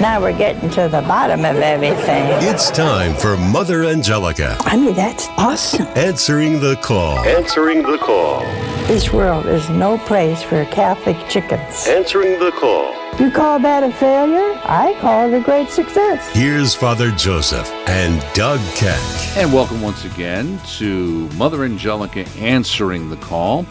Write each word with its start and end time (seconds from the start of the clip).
Now 0.00 0.20
we're 0.20 0.38
getting 0.38 0.70
to 0.70 0.82
the 0.82 1.02
bottom 1.02 1.40
of 1.40 1.56
everything. 1.56 2.24
It's 2.48 2.70
time 2.70 3.16
for 3.16 3.36
Mother 3.36 3.82
Angelica. 3.82 4.56
I 4.60 4.76
mean, 4.76 4.94
that's 4.94 5.26
awesome. 5.36 5.88
Answering 5.96 6.60
the 6.60 6.76
call. 6.76 7.18
Answering 7.26 7.82
the 7.82 7.98
call. 7.98 8.42
This 8.86 9.12
world 9.12 9.46
is 9.46 9.68
no 9.70 9.98
place 9.98 10.40
for 10.40 10.64
Catholic 10.66 11.16
chickens. 11.28 11.88
Answering 11.88 12.38
the 12.38 12.52
call. 12.52 12.94
You 13.18 13.32
call 13.32 13.58
that 13.58 13.82
a 13.82 13.92
failure? 13.92 14.60
I 14.62 14.96
call 15.00 15.32
it 15.32 15.36
a 15.36 15.42
great 15.42 15.68
success. 15.68 16.30
Here's 16.32 16.76
Father 16.76 17.10
Joseph 17.10 17.68
and 17.88 18.24
Doug 18.34 18.60
Keck. 18.76 19.02
And 19.36 19.52
welcome 19.52 19.82
once 19.82 20.04
again 20.04 20.60
to 20.76 21.28
Mother 21.30 21.64
Angelica 21.64 22.24
Answering 22.38 23.10
the 23.10 23.16
Call 23.16 23.66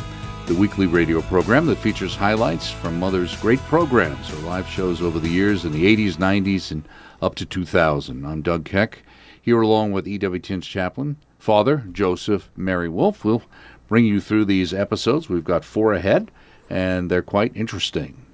the 0.47 0.55
weekly 0.55 0.87
radio 0.87 1.21
program 1.23 1.65
that 1.65 1.77
features 1.77 2.15
highlights 2.15 2.71
from 2.71 2.97
Mother's 2.97 3.35
great 3.41 3.59
programs 3.63 4.31
or 4.31 4.37
live 4.37 4.65
shows 4.65 5.01
over 5.01 5.19
the 5.19 5.27
years 5.27 5.65
in 5.65 5.73
the 5.73 5.83
80s, 5.93 6.13
90s, 6.13 6.71
and 6.71 6.87
up 7.21 7.35
to 7.35 7.45
2000. 7.45 8.25
I'm 8.25 8.41
Doug 8.41 8.63
Keck, 8.63 9.03
here 9.41 9.59
along 9.59 9.91
with 9.91 10.05
EWTN's 10.05 10.65
chaplain, 10.65 11.17
Father 11.37 11.83
Joseph 11.91 12.49
Mary 12.55 12.87
Wolfe. 12.87 13.25
We'll 13.25 13.43
bring 13.89 14.05
you 14.05 14.21
through 14.21 14.45
these 14.45 14.73
episodes. 14.73 15.27
We've 15.27 15.43
got 15.43 15.65
four 15.65 15.93
ahead, 15.93 16.31
and 16.69 17.11
they're 17.11 17.21
quite 17.21 17.51
interesting. 17.53 18.26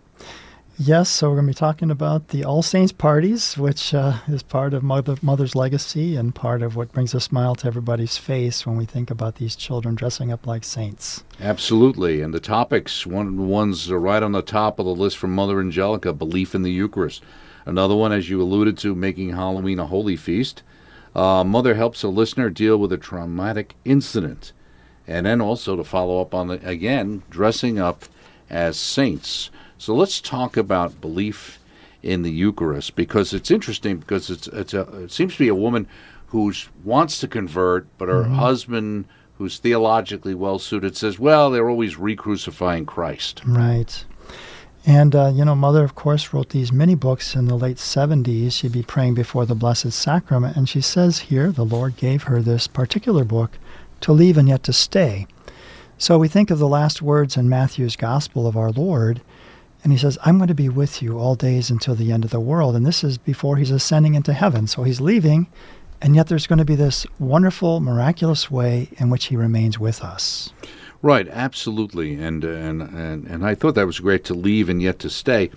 Yes, 0.79 1.07
so 1.07 1.29
we're 1.29 1.35
going 1.35 1.45
to 1.45 1.51
be 1.51 1.53
talking 1.53 1.91
about 1.91 2.29
the 2.29 2.43
All 2.43 2.63
Saints 2.63 2.91
parties, 2.91 3.55
which 3.59 3.93
uh, 3.93 4.17
is 4.27 4.41
part 4.41 4.73
of 4.73 4.81
Mother, 4.81 5.15
Mother's 5.21 5.55
legacy 5.55 6.15
and 6.15 6.33
part 6.33 6.63
of 6.63 6.75
what 6.75 6.91
brings 6.91 7.13
a 7.13 7.19
smile 7.19 7.53
to 7.55 7.67
everybody's 7.67 8.17
face 8.17 8.65
when 8.65 8.75
we 8.75 8.85
think 8.85 9.11
about 9.11 9.35
these 9.35 9.55
children 9.55 9.93
dressing 9.93 10.31
up 10.31 10.47
like 10.47 10.63
saints. 10.63 11.23
Absolutely. 11.39 12.21
And 12.21 12.33
the 12.33 12.39
topics, 12.39 13.05
one 13.05 13.27
of 13.27 13.35
the 13.35 13.43
ones 13.43 13.91
are 13.91 13.99
right 13.99 14.23
on 14.23 14.31
the 14.31 14.41
top 14.41 14.79
of 14.79 14.87
the 14.87 14.95
list 14.95 15.17
from 15.17 15.35
Mother 15.35 15.59
Angelica 15.59 16.11
belief 16.11 16.55
in 16.55 16.63
the 16.63 16.71
Eucharist. 16.71 17.21
Another 17.67 17.95
one, 17.95 18.11
as 18.11 18.31
you 18.31 18.41
alluded 18.41 18.75
to, 18.79 18.95
making 18.95 19.29
Halloween 19.29 19.77
a 19.77 19.85
holy 19.85 20.15
feast. 20.15 20.63
Uh, 21.15 21.43
Mother 21.43 21.75
helps 21.75 22.01
a 22.01 22.07
listener 22.07 22.49
deal 22.49 22.77
with 22.77 22.91
a 22.91 22.97
traumatic 22.97 23.75
incident. 23.85 24.53
And 25.07 25.27
then 25.27 25.39
also 25.39 25.75
to 25.75 25.83
follow 25.83 26.19
up 26.19 26.33
on 26.33 26.47
the, 26.47 26.67
again, 26.67 27.21
dressing 27.29 27.77
up 27.77 28.05
as 28.49 28.75
saints. 28.75 29.51
So 29.83 29.93
let's 29.93 30.21
talk 30.21 30.55
about 30.55 31.01
belief 31.01 31.59
in 32.01 32.21
the 32.21 32.31
Eucharist 32.31 32.95
because 32.95 33.33
it's 33.33 33.51
interesting 33.51 33.97
because 33.97 34.29
it's 34.29 34.47
it's 34.47 34.73
a, 34.73 34.83
it 35.03 35.11
seems 35.11 35.33
to 35.33 35.39
be 35.39 35.49
a 35.49 35.55
woman 35.55 35.89
who 36.27 36.53
wants 36.85 37.19
to 37.19 37.27
convert, 37.27 37.85
but 37.97 38.07
her 38.07 38.23
mm-hmm. 38.23 38.35
husband, 38.35 39.09
who's 39.37 39.57
theologically 39.57 40.35
well 40.35 40.57
suited, 40.57 40.95
says, 40.95 41.19
"Well, 41.19 41.51
they're 41.51 41.69
always 41.69 41.97
re-crucifying 41.97 42.85
Christ." 42.85 43.41
Right. 43.45 44.05
And, 44.85 45.13
uh, 45.13 45.33
you 45.35 45.43
know, 45.43 45.53
Mother, 45.53 45.83
of 45.83 45.95
course, 45.95 46.31
wrote 46.31 46.51
these 46.51 46.71
many 46.71 46.95
books 46.95 47.35
in 47.35 47.47
the 47.47 47.57
late 47.57 47.75
70s. 47.75 48.53
She'd 48.53 48.71
be 48.71 48.83
praying 48.83 49.15
before 49.15 49.45
the 49.45 49.53
Blessed 49.53 49.91
Sacrament. 49.91 50.55
And 50.55 50.69
she 50.69 50.79
says 50.79 51.19
here 51.19 51.51
the 51.51 51.65
Lord 51.65 51.97
gave 51.97 52.23
her 52.23 52.41
this 52.41 52.67
particular 52.67 53.25
book 53.25 53.57
to 53.99 54.13
leave 54.13 54.37
and 54.37 54.47
yet 54.47 54.63
to 54.63 54.71
stay. 54.71 55.27
So 55.97 56.17
we 56.17 56.29
think 56.29 56.49
of 56.49 56.59
the 56.59 56.69
last 56.69 57.01
words 57.01 57.35
in 57.35 57.49
Matthew's 57.49 57.97
Gospel 57.97 58.47
of 58.47 58.55
our 58.55 58.71
Lord 58.71 59.19
and 59.83 59.91
he 59.91 59.97
says, 59.97 60.17
I'm 60.23 60.37
going 60.37 60.47
to 60.47 60.53
be 60.53 60.69
with 60.69 61.01
you 61.01 61.19
all 61.19 61.35
days 61.35 61.69
until 61.69 61.93
the 61.93 62.11
end 62.11 62.23
of 62.23 62.31
the 62.31 62.39
world. 62.39 62.75
And 62.75 62.85
this 62.85 63.03
is 63.03 63.17
before 63.17 63.57
he's 63.57 63.71
ascending 63.71 64.15
into 64.15 64.33
heaven. 64.33 64.65
So 64.65 64.83
he's 64.83 65.01
leaving, 65.01 65.47
and 66.01 66.15
yet 66.15 66.27
there's 66.27 66.47
going 66.47 66.59
to 66.59 66.65
be 66.65 66.75
this 66.75 67.05
wonderful, 67.19 67.81
miraculous 67.81 68.49
way 68.49 68.89
in 68.97 69.09
which 69.09 69.25
he 69.25 69.35
remains 69.35 69.77
with 69.77 70.01
us. 70.01 70.53
Right, 71.01 71.27
absolutely. 71.27 72.15
And, 72.15 72.45
and, 72.45 72.81
and, 72.81 73.27
and 73.27 73.45
I 73.45 73.55
thought 73.55 73.75
that 73.75 73.85
was 73.85 73.99
great 73.99 74.23
to 74.25 74.33
leave 74.33 74.69
and 74.69 74.81
yet 74.81 74.99
to 74.99 75.09
stay. 75.09 75.51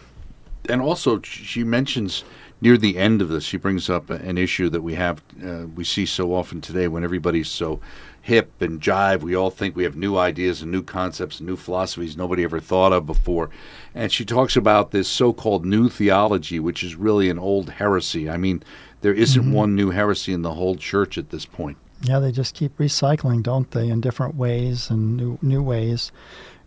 And 0.68 0.82
also, 0.82 1.20
she 1.22 1.62
mentions 1.62 2.24
near 2.60 2.76
the 2.76 2.96
end 2.96 3.22
of 3.22 3.28
this, 3.28 3.44
she 3.44 3.56
brings 3.56 3.90
up 3.90 4.10
an 4.10 4.38
issue 4.38 4.68
that 4.70 4.82
we 4.82 4.94
have, 4.94 5.22
uh, 5.44 5.66
we 5.74 5.84
see 5.84 6.06
so 6.06 6.34
often 6.34 6.60
today 6.60 6.88
when 6.88 7.04
everybody's 7.04 7.48
so 7.48 7.80
hip 8.26 8.60
and 8.60 8.80
jive. 8.80 9.20
We 9.20 9.36
all 9.36 9.50
think 9.50 9.76
we 9.76 9.84
have 9.84 9.94
new 9.94 10.16
ideas 10.16 10.60
and 10.60 10.72
new 10.72 10.82
concepts 10.82 11.38
and 11.38 11.48
new 11.48 11.54
philosophies 11.54 12.16
nobody 12.16 12.42
ever 12.42 12.58
thought 12.58 12.92
of 12.92 13.06
before. 13.06 13.50
And 13.94 14.10
she 14.10 14.24
talks 14.24 14.56
about 14.56 14.90
this 14.90 15.06
so 15.06 15.32
called 15.32 15.64
new 15.64 15.88
theology, 15.88 16.58
which 16.58 16.82
is 16.82 16.96
really 16.96 17.30
an 17.30 17.38
old 17.38 17.70
heresy. 17.70 18.28
I 18.28 18.36
mean, 18.36 18.64
there 19.02 19.14
isn't 19.14 19.40
mm-hmm. 19.40 19.52
one 19.52 19.76
new 19.76 19.90
heresy 19.90 20.32
in 20.32 20.42
the 20.42 20.54
whole 20.54 20.74
church 20.74 21.16
at 21.16 21.30
this 21.30 21.46
point. 21.46 21.76
Yeah, 22.02 22.18
they 22.18 22.32
just 22.32 22.56
keep 22.56 22.76
recycling, 22.78 23.44
don't 23.44 23.70
they, 23.70 23.88
in 23.88 24.00
different 24.00 24.34
ways 24.34 24.90
and 24.90 25.16
new, 25.16 25.38
new 25.40 25.62
ways. 25.62 26.10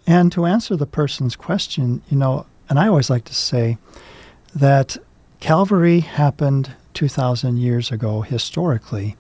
And 0.08 0.32
to 0.32 0.46
answer 0.46 0.78
the 0.78 0.88
person's 0.88 1.36
question, 1.36 2.02
you 2.10 2.16
know, 2.16 2.46
and 2.70 2.80
I 2.80 2.88
always 2.88 3.10
like 3.10 3.26
to 3.26 3.36
say 3.36 3.78
that 4.56 4.96
Calvary 5.42 6.00
happened 6.00 6.72
2,000 6.94 7.58
years 7.58 7.92
ago 7.92 8.22
historically. 8.22 9.18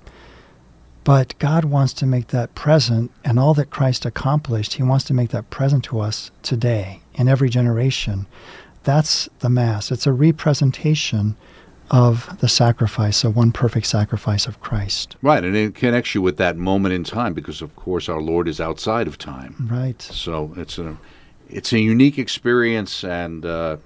But 1.03 1.37
God 1.39 1.65
wants 1.65 1.93
to 1.93 2.05
make 2.05 2.27
that 2.27 2.55
present, 2.55 3.11
and 3.23 3.39
all 3.39 3.53
that 3.55 3.69
Christ 3.69 4.05
accomplished, 4.05 4.73
He 4.73 4.83
wants 4.83 5.05
to 5.05 5.13
make 5.13 5.29
that 5.29 5.49
present 5.49 5.83
to 5.85 5.99
us 5.99 6.31
today, 6.43 7.01
in 7.15 7.27
every 7.27 7.49
generation. 7.49 8.27
That's 8.83 9.29
the 9.39 9.49
Mass. 9.49 9.91
It's 9.91 10.07
a 10.07 10.13
representation 10.13 11.35
of 11.91 12.37
the 12.39 12.47
sacrifice, 12.47 13.23
of 13.23 13.35
one 13.35 13.51
perfect 13.51 13.87
sacrifice 13.87 14.45
of 14.45 14.61
Christ. 14.61 15.15
Right, 15.21 15.43
and 15.43 15.55
it 15.55 15.75
connects 15.75 16.13
you 16.13 16.21
with 16.21 16.37
that 16.37 16.57
moment 16.57 16.93
in 16.93 17.03
time 17.03 17.33
because, 17.33 17.61
of 17.61 17.75
course, 17.75 18.07
our 18.07 18.21
Lord 18.21 18.47
is 18.47 18.59
outside 18.59 19.07
of 19.07 19.17
time. 19.17 19.67
Right. 19.71 20.01
So 20.01 20.53
it's 20.55 20.77
a 20.77 20.97
it's 21.49 21.73
a 21.73 21.79
unique 21.79 22.19
experience, 22.19 23.03
and 23.03 23.45
uh, 23.45 23.77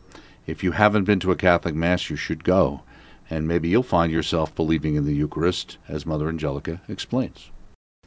if 0.46 0.64
you 0.64 0.72
haven't 0.72 1.06
been 1.06 1.20
to 1.22 1.32
a 1.32 1.36
Catholic 1.36 1.76
Mass, 1.76 2.10
you 2.10 2.18
should 2.18 2.44
go 2.44 2.82
and 3.34 3.48
maybe 3.48 3.68
you'll 3.68 3.82
find 3.82 4.12
yourself 4.12 4.54
believing 4.54 4.96
in 4.96 5.06
the 5.06 5.14
Eucharist, 5.14 5.78
as 5.88 6.06
Mother 6.06 6.30
Angelica 6.30 6.80
explains. 6.88 7.50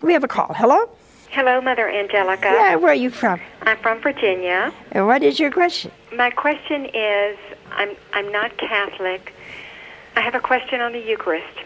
We 0.01 0.13
have 0.13 0.23
a 0.23 0.29
call. 0.29 0.55
Hello? 0.55 0.89
Hello, 1.31 1.61
Mother 1.61 1.89
Angelica. 1.89 2.47
Yeah, 2.47 2.77
where 2.77 2.93
are 2.93 2.95
you 2.95 3.11
from? 3.11 3.41
I'm 3.63 3.77
from 3.79 4.01
Virginia. 4.01 4.73
And 4.93 5.07
what 5.07 5.25
is 5.25 5.41
your 5.41 5.51
question? 5.51 5.91
My 6.15 6.31
question 6.31 6.87
is 6.95 7.37
I'm, 7.73 7.97
I'm 8.13 8.31
not 8.31 8.57
Catholic. 8.57 9.35
I 10.15 10.21
have 10.21 10.37
a 10.37 10.41
question 10.41 10.81
on 10.81 10.93
the 10.93 11.01
Eucharist. 11.01 11.59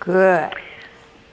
Good. 0.00 0.52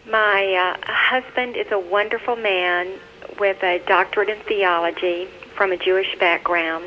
My 0.10 0.54
uh, 0.54 0.92
husband 0.92 1.58
is 1.58 1.72
a 1.72 1.80
wonderful 1.80 2.36
man 2.36 2.94
with 3.40 3.62
a 3.64 3.80
doctorate 3.88 4.30
in 4.30 4.40
theology 4.42 5.28
from 5.56 5.72
a 5.72 5.78
Jewish 5.78 6.18
background, 6.20 6.86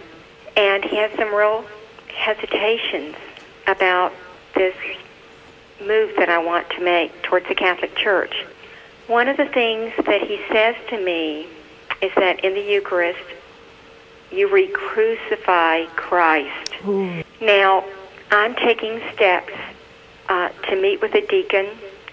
and 0.56 0.84
he 0.84 0.96
has 0.96 1.10
some 1.18 1.34
real 1.34 1.64
hesitations 2.08 3.16
about 3.66 4.12
this 4.60 4.76
move 5.80 6.14
that 6.18 6.28
I 6.28 6.36
want 6.36 6.68
to 6.70 6.84
make 6.84 7.22
towards 7.22 7.48
the 7.48 7.54
Catholic 7.54 7.96
Church. 7.96 8.44
One 9.06 9.26
of 9.26 9.38
the 9.38 9.46
things 9.46 9.90
that 10.04 10.20
he 10.20 10.38
says 10.52 10.76
to 10.90 11.02
me 11.02 11.46
is 12.02 12.12
that 12.16 12.44
in 12.44 12.52
the 12.52 12.60
Eucharist, 12.60 13.24
you 14.30 14.52
re-crucify 14.52 15.86
Christ. 15.96 16.74
Ooh. 16.86 17.24
Now, 17.40 17.86
I'm 18.30 18.54
taking 18.54 19.00
steps 19.14 19.54
uh, 20.28 20.50
to 20.68 20.76
meet 20.76 21.00
with 21.00 21.14
a 21.14 21.26
deacon 21.26 21.66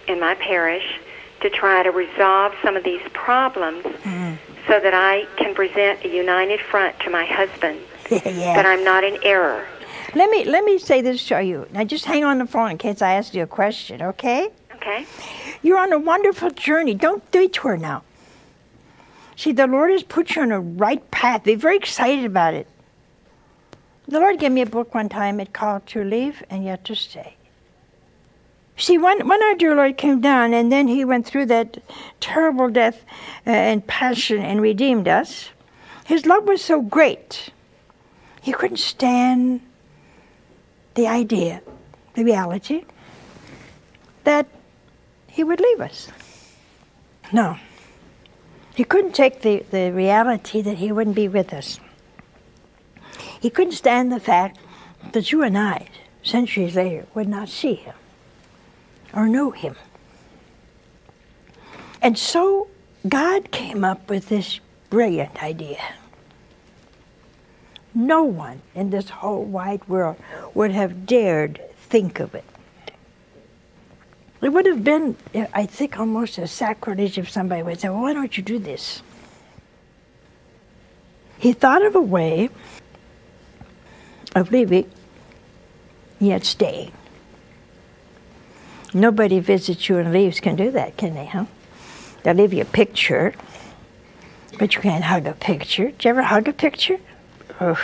in 0.07 0.21
my 0.21 0.35
parish 0.35 1.01
to 1.41 1.49
try 1.49 1.83
to 1.83 1.91
resolve 1.91 2.53
some 2.63 2.77
of 2.77 2.85
these 2.85 3.01
problems 3.11 3.83
mm. 3.83 4.37
so 4.67 4.79
that 4.79 4.93
I 4.93 5.27
can 5.35 5.53
present 5.53 6.05
a 6.05 6.07
united 6.07 6.61
front 6.61 6.97
to 7.01 7.09
my 7.09 7.25
husband 7.25 7.81
yeah. 8.09 8.55
that 8.55 8.65
I'm 8.65 8.85
not 8.85 9.03
in 9.03 9.19
error. 9.21 9.67
Let 10.17 10.31
me 10.31 10.45
let 10.45 10.65
me 10.65 10.79
say 10.79 11.01
this 11.01 11.27
to 11.27 11.43
you. 11.43 11.67
Now, 11.71 11.83
just 11.83 12.05
hang 12.05 12.23
on 12.23 12.39
the 12.39 12.47
phone 12.47 12.71
in 12.71 12.79
case 12.79 13.03
I 13.03 13.13
ask 13.13 13.35
you 13.35 13.43
a 13.43 13.47
question, 13.47 14.01
okay? 14.01 14.49
Okay. 14.73 15.05
You're 15.61 15.77
on 15.77 15.93
a 15.93 15.99
wonderful 15.99 16.49
journey. 16.49 16.95
Don't 16.95 17.29
detour 17.31 17.77
now. 17.77 18.01
See, 19.35 19.51
the 19.51 19.67
Lord 19.67 19.91
has 19.91 20.01
put 20.01 20.35
you 20.35 20.41
on 20.41 20.51
a 20.51 20.59
right 20.59 21.11
path. 21.11 21.43
Be 21.43 21.53
very 21.53 21.77
excited 21.77 22.25
about 22.25 22.55
it. 22.55 22.65
The 24.07 24.19
Lord 24.19 24.39
gave 24.39 24.51
me 24.51 24.61
a 24.61 24.65
book 24.65 24.95
one 24.95 25.07
time. 25.07 25.39
It 25.39 25.53
called 25.53 25.85
"To 25.87 26.03
Leave 26.03 26.43
and 26.49 26.65
Yet 26.65 26.83
to 26.85 26.95
Stay." 26.95 27.35
See, 28.75 28.97
when, 28.97 29.27
when 29.27 29.43
our 29.43 29.53
dear 29.53 29.75
Lord 29.75 29.97
came 29.97 30.19
down 30.19 30.51
and 30.51 30.71
then 30.71 30.87
he 30.87 31.05
went 31.05 31.27
through 31.27 31.45
that 31.47 31.77
terrible 32.19 32.69
death 32.69 33.05
uh, 33.45 33.51
and 33.51 33.85
passion 33.85 34.41
and 34.41 34.61
redeemed 34.61 35.07
us, 35.07 35.49
his 36.05 36.25
love 36.25 36.45
was 36.45 36.63
so 36.63 36.81
great. 36.81 37.49
He 38.41 38.51
couldn't 38.51 38.77
stand 38.77 39.61
the 40.97 41.07
idea, 41.07 41.61
the 42.15 42.23
reality, 42.25 42.83
that 44.23 44.47
he 45.27 45.43
would 45.43 45.59
leave 45.59 45.79
us. 45.79 46.09
No. 47.31 47.57
He 48.75 48.83
couldn't 48.83 49.13
take 49.13 49.43
the, 49.43 49.63
the 49.69 49.91
reality 49.91 50.61
that 50.61 50.79
he 50.79 50.91
wouldn't 50.91 51.15
be 51.15 51.27
with 51.27 51.53
us. 51.53 51.79
He 53.39 53.51
couldn't 53.51 53.73
stand 53.73 54.11
the 54.11 54.19
fact 54.19 54.57
that 55.11 55.31
you 55.31 55.43
and 55.43 55.55
I, 55.55 55.87
centuries 56.23 56.75
later, 56.75 57.05
would 57.13 57.27
not 57.27 57.47
see 57.47 57.75
him 57.75 57.93
or 59.13 59.27
know 59.27 59.51
him. 59.51 59.75
And 62.01 62.17
so 62.17 62.69
God 63.07 63.51
came 63.51 63.83
up 63.83 64.09
with 64.09 64.29
this 64.29 64.59
brilliant 64.89 65.43
idea 65.43 65.79
no 67.97 68.23
one 68.23 68.61
in 68.75 68.91
this 68.91 69.09
whole 69.09 69.43
wide 69.43 69.85
world 69.87 70.17
would 70.53 70.71
have 70.71 71.07
dared 71.07 71.59
think 71.89 72.19
of 72.19 72.35
it. 72.35 72.43
It 74.39 74.49
would 74.49 74.67
have 74.67 74.83
been, 74.83 75.17
I 75.33 75.65
think, 75.65 75.99
almost 75.99 76.37
a 76.37 76.47
sacrilege 76.47 77.17
if 77.17 77.27
somebody 77.27 77.63
would 77.63 77.79
say, 77.79 77.89
well, 77.89 78.03
why 78.03 78.13
don't 78.13 78.37
you 78.37 78.43
do 78.43 78.59
this? 78.59 79.01
He 81.39 81.53
thought 81.53 81.83
of 81.83 81.95
a 81.95 82.01
way 82.01 82.49
of 84.35 84.51
leaving, 84.51 84.89
yet 86.19 86.45
staying. 86.45 86.91
Nobody 88.93 89.39
visits 89.39 89.89
you 89.89 89.97
and 89.97 90.13
leaves 90.13 90.39
can 90.39 90.55
do 90.55 90.69
that, 90.71 90.97
can 90.97 91.15
they, 91.15 91.25
huh? 91.25 91.45
They'll 92.21 92.35
leave 92.35 92.53
you 92.53 92.61
a 92.61 92.65
picture, 92.65 93.33
but 94.59 94.75
you 94.75 94.81
can't 94.81 95.03
hug 95.03 95.25
a 95.25 95.33
picture. 95.33 95.85
Did 95.91 96.05
you 96.05 96.09
ever 96.11 96.21
hug 96.21 96.47
a 96.47 96.53
picture? 96.53 96.99
Ugh. 97.59 97.77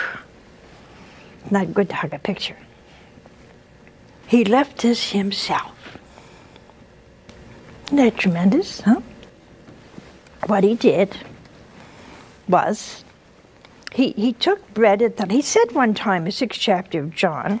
Not 1.50 1.74
good 1.74 1.88
to 1.90 1.96
hug 1.96 2.14
a 2.14 2.18
picture. 2.18 2.56
He 4.26 4.44
left 4.44 4.84
us 4.84 5.10
himself. 5.10 5.98
Isn't 7.86 7.96
that 7.96 8.16
tremendous, 8.16 8.80
huh? 8.80 9.00
What 10.46 10.64
he 10.64 10.74
did 10.74 11.16
was 12.48 13.04
he, 13.92 14.12
he 14.12 14.32
took 14.32 14.74
bread 14.74 15.02
and 15.02 15.32
he 15.32 15.42
said 15.42 15.72
one 15.72 15.94
time, 15.94 16.24
the 16.24 16.32
sixth 16.32 16.60
chapter 16.60 17.00
of 17.00 17.14
John, 17.14 17.60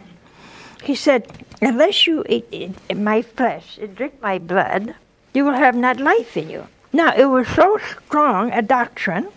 he 0.82 0.94
said, 0.94 1.30
Unless 1.62 2.06
you 2.06 2.24
eat 2.28 2.76
my 2.94 3.22
flesh 3.22 3.78
and 3.78 3.94
drink 3.94 4.20
my 4.20 4.38
blood, 4.38 4.94
you 5.32 5.44
will 5.44 5.54
have 5.54 5.76
not 5.76 6.00
life 6.00 6.36
in 6.36 6.50
you. 6.50 6.66
Now, 6.92 7.14
it 7.14 7.26
was 7.26 7.48
so 7.48 7.78
strong 7.78 8.52
a 8.52 8.62
doctrine 8.62 9.28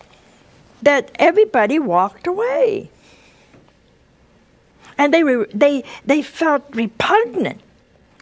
that 0.82 1.10
everybody 1.16 1.78
walked 1.78 2.26
away. 2.26 2.90
And 4.96 5.14
they, 5.14 5.22
they, 5.54 5.84
they 6.04 6.22
felt 6.22 6.64
repugnant 6.74 7.60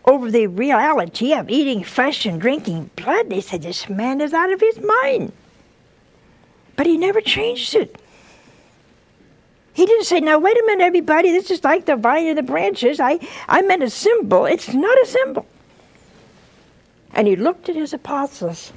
over 0.05 0.31
the 0.31 0.47
reality 0.47 1.33
of 1.33 1.51
eating 1.51 1.83
flesh 1.83 2.27
and 2.27 2.41
drinking 2.41 2.91
blood. 2.97 3.31
They 3.31 3.41
said, 3.41 3.63
This 3.63 3.89
man 3.89 4.21
is 4.21 4.35
out 4.35 4.53
of 4.53 4.61
his 4.61 4.79
mind. 4.81 5.33
But 6.77 6.87
he 6.87 6.99
never 6.99 7.21
changed 7.21 7.75
it. 7.75 7.99
He 9.77 9.85
didn't 9.85 10.07
say, 10.07 10.21
now 10.21 10.39
wait 10.39 10.57
a 10.57 10.65
minute, 10.65 10.85
everybody, 10.85 11.33
this 11.33 11.51
is 11.51 11.63
like 11.63 11.85
the 11.85 11.97
vine 11.97 12.29
and 12.29 12.39
the 12.39 12.43
branches. 12.43 12.99
I, 12.99 13.19
I 13.47 13.61
meant 13.61 13.83
a 13.83 13.91
symbol. 13.91 14.47
It's 14.47 14.73
not 14.73 14.99
a 15.03 15.05
symbol. 15.05 15.47
And 17.13 17.27
he 17.29 17.37
looked 17.37 17.69
at 17.69 17.77
his 17.77 17.93
apostles 17.93 18.73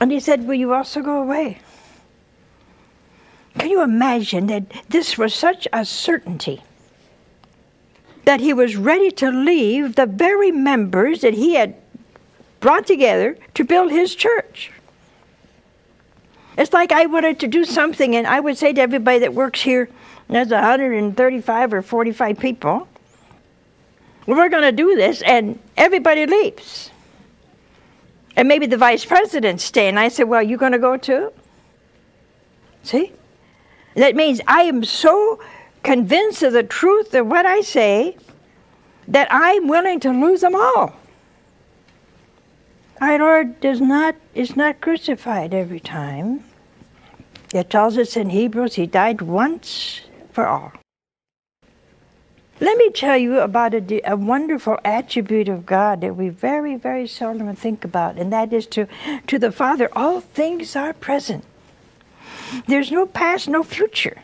and 0.00 0.12
he 0.12 0.20
said, 0.20 0.46
Will 0.46 0.54
you 0.54 0.74
also 0.74 1.00
go 1.00 1.22
away? 1.22 1.60
Can 3.58 3.70
you 3.70 3.82
imagine 3.82 4.46
that 4.46 4.64
this 4.88 5.18
was 5.18 5.34
such 5.34 5.68
a 5.72 5.84
certainty 5.84 6.62
that 8.24 8.40
he 8.40 8.52
was 8.52 8.76
ready 8.76 9.10
to 9.10 9.30
leave 9.30 9.96
the 9.96 10.06
very 10.06 10.52
members 10.52 11.20
that 11.20 11.34
he 11.34 11.54
had 11.54 11.74
brought 12.60 12.86
together 12.86 13.36
to 13.54 13.64
build 13.64 13.90
his 13.90 14.14
church? 14.14 14.70
It's 16.56 16.72
like 16.72 16.92
I 16.92 17.06
wanted 17.06 17.40
to 17.40 17.48
do 17.48 17.64
something, 17.64 18.14
and 18.14 18.26
I 18.26 18.40
would 18.40 18.58
say 18.58 18.72
to 18.72 18.80
everybody 18.80 19.20
that 19.20 19.34
works 19.34 19.62
here, 19.62 19.88
there's 20.28 20.48
135 20.48 21.74
or 21.74 21.82
45 21.82 22.38
people, 22.38 22.88
we're 24.26 24.48
going 24.48 24.62
to 24.62 24.72
do 24.72 24.94
this, 24.94 25.22
and 25.22 25.58
everybody 25.76 26.26
leaves. 26.26 26.90
And 28.36 28.48
maybe 28.48 28.66
the 28.66 28.76
vice 28.76 29.04
president 29.04 29.60
stay. 29.60 29.88
And 29.88 29.98
I 29.98 30.08
said, 30.08 30.24
Well, 30.24 30.42
you 30.42 30.56
going 30.56 30.72
to 30.72 30.78
go 30.78 30.96
too? 30.96 31.32
See? 32.82 33.12
That 33.94 34.16
means 34.16 34.40
I 34.46 34.62
am 34.62 34.84
so 34.84 35.40
convinced 35.82 36.42
of 36.42 36.52
the 36.52 36.62
truth 36.62 37.14
of 37.14 37.26
what 37.26 37.46
I 37.46 37.60
say 37.60 38.16
that 39.08 39.28
I'm 39.30 39.68
willing 39.68 40.00
to 40.00 40.10
lose 40.10 40.40
them 40.40 40.54
all. 40.54 40.96
Our 43.00 43.18
Lord 43.18 43.60
does 43.60 43.80
not 43.80 44.14
is 44.34 44.56
not 44.56 44.80
crucified 44.80 45.52
every 45.52 45.80
time. 45.80 46.44
It 47.52 47.68
tells 47.68 47.98
us 47.98 48.16
in 48.16 48.30
Hebrews 48.30 48.76
he 48.76 48.86
died 48.86 49.20
once 49.20 50.02
for 50.32 50.46
all. 50.46 50.72
Let 52.60 52.78
me 52.78 52.90
tell 52.90 53.16
you 53.16 53.40
about 53.40 53.74
a, 53.74 54.08
a, 54.08 54.16
wonderful 54.16 54.78
attribute 54.84 55.48
of 55.48 55.66
God 55.66 56.00
that 56.02 56.14
we 56.14 56.28
very, 56.28 56.76
very 56.76 57.08
seldom 57.08 57.54
think 57.56 57.84
about, 57.84 58.18
and 58.18 58.32
that 58.32 58.52
is 58.52 58.66
to, 58.68 58.86
to 59.26 59.36
the 59.36 59.50
Father, 59.50 59.88
all 59.94 60.20
things 60.20 60.76
are 60.76 60.92
present. 60.92 61.44
There's 62.66 62.90
no 62.90 63.06
past, 63.06 63.48
no 63.48 63.62
future. 63.62 64.20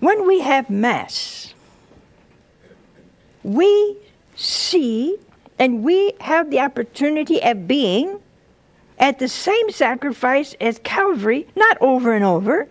When 0.00 0.26
we 0.26 0.40
have 0.40 0.68
Mass, 0.70 1.54
we 3.42 3.96
see 4.36 5.18
and 5.58 5.84
we 5.84 6.14
have 6.20 6.50
the 6.50 6.60
opportunity 6.60 7.42
of 7.42 7.68
being 7.68 8.20
at 8.98 9.18
the 9.18 9.28
same 9.28 9.70
sacrifice 9.70 10.54
as 10.60 10.80
Calvary, 10.82 11.46
not 11.56 11.76
over 11.80 12.12
and 12.14 12.24
over, 12.24 12.68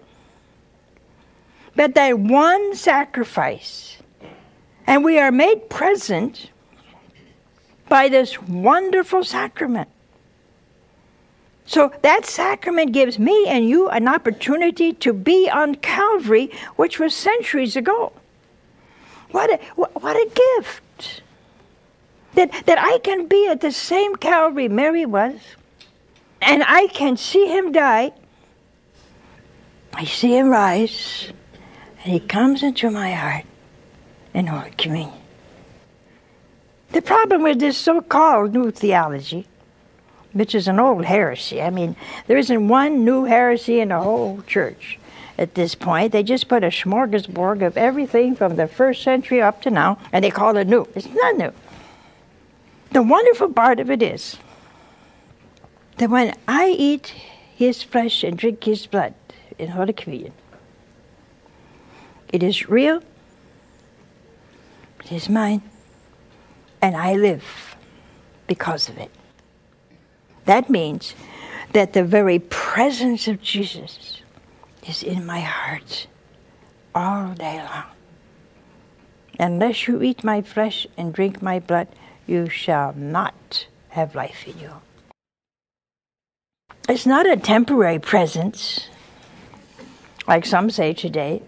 but 1.76 1.94
that 1.96 2.20
one 2.20 2.76
sacrifice. 2.76 3.98
And 4.88 5.04
we 5.04 5.20
are 5.20 5.32
made 5.32 5.70
present 5.70 6.50
by 7.88 8.10
this 8.10 8.42
wonderful 8.42 9.24
sacrament. 9.24 9.90
So 11.66 11.92
that 12.02 12.26
sacrament 12.26 12.92
gives 12.92 13.18
me 13.18 13.48
and 13.48 13.68
you 13.68 13.90
an 13.90 14.08
opportunity 14.08 14.94
to 14.94 15.14
be 15.14 15.50
on 15.50 15.76
Calvary, 15.76 16.52
which 16.76 17.00
was 17.00 17.16
centuries 17.16 17.76
ago. 17.76 18.12
What 19.32 19.50
a, 19.50 19.58
what 19.76 20.16
a 20.16 20.30
gift! 20.58 21.22
That, 22.34 22.52
that 22.66 22.78
I 22.80 23.00
can 23.00 23.28
be 23.28 23.48
at 23.48 23.62
the 23.62 23.72
same 23.72 24.16
Calvary 24.16 24.68
Mary 24.68 25.06
was, 25.06 25.40
and 26.42 26.64
I 26.66 26.88
can 26.88 27.18
see 27.18 27.48
him 27.48 27.72
die. 27.72 28.14
I 29.94 30.06
see 30.06 30.38
him 30.38 30.50
rise, 30.50 31.32
and 32.04 32.14
he 32.14 32.20
comes 32.20 32.64
into 32.64 32.90
my 32.90 33.12
heart 33.12 33.46
in 34.34 34.48
Holy 34.48 34.72
Communion. 34.72 35.14
The 36.92 37.02
problem 37.02 37.44
with 37.44 37.60
this 37.60 37.78
so 37.78 38.02
called 38.02 38.54
new 38.54 38.72
theology, 38.72 39.48
which 40.34 40.56
is 40.56 40.68
an 40.68 40.80
old 40.80 41.06
heresy, 41.06 41.62
I 41.62 41.70
mean, 41.70 41.96
there 42.28 42.38
isn't 42.38 42.68
one 42.68 43.04
new 43.04 43.26
heresy 43.26 43.80
in 43.80 43.90
the 43.90 44.00
whole 44.00 44.42
church 44.48 44.98
at 45.38 45.56
this 45.56 45.76
point. 45.76 46.12
They 46.12 46.24
just 46.24 46.48
put 46.48 46.64
a 46.64 46.68
smorgasbord 46.68 47.66
of 47.66 47.78
everything 47.78 48.36
from 48.36 48.56
the 48.56 48.68
first 48.68 49.04
century 49.04 49.42
up 49.42 49.62
to 49.64 49.70
now, 49.70 49.98
and 50.12 50.24
they 50.24 50.32
call 50.32 50.56
it 50.58 50.68
new. 50.68 50.88
It's 50.96 51.08
not 51.08 51.38
new. 51.38 51.52
The 52.92 53.02
wonderful 53.02 53.52
part 53.54 53.80
of 53.80 53.90
it 53.90 54.02
is 54.02 54.38
that 55.98 56.10
when 56.10 56.36
I 56.48 56.70
eat 56.78 57.14
his 57.56 57.84
flesh 57.84 58.24
and 58.24 58.38
drink 58.38 58.64
his 58.64 58.86
blood 58.86 59.14
in 59.58 59.70
Holy 59.70 59.94
Communion, 59.94 60.34
it 62.32 62.44
is 62.44 62.70
real, 62.70 63.02
it 65.04 65.12
is 65.12 65.30
mine, 65.30 65.62
and 66.82 66.96
I 66.96 67.16
live 67.16 67.76
because 68.48 68.90
of 68.90 68.98
it. 68.98 69.12
That 70.46 70.70
means 70.70 71.16
that 71.74 71.94
the 71.94 72.04
very 72.04 72.40
presence 72.40 73.28
of 73.28 73.42
Jesus 73.42 74.22
is 74.88 75.04
in 75.04 75.26
my 75.26 75.40
heart 75.40 76.08
all 76.94 77.34
day 77.34 77.58
long. 77.58 77.86
Unless 79.40 79.88
you 79.88 80.02
eat 80.02 80.24
my 80.24 80.42
flesh 80.42 80.86
and 80.98 81.14
drink 81.14 81.42
my 81.42 81.60
blood, 81.60 81.88
you 82.28 82.50
shall 82.50 82.94
not 82.94 83.66
have 83.90 84.16
life 84.16 84.48
in 84.48 84.60
you. 84.60 84.72
It's 86.90 87.06
not 87.06 87.30
a 87.30 87.38
temporary 87.38 88.00
presence, 88.00 88.88
like 90.28 90.46
some 90.46 90.70
say 90.70 90.94
today. 90.94 91.42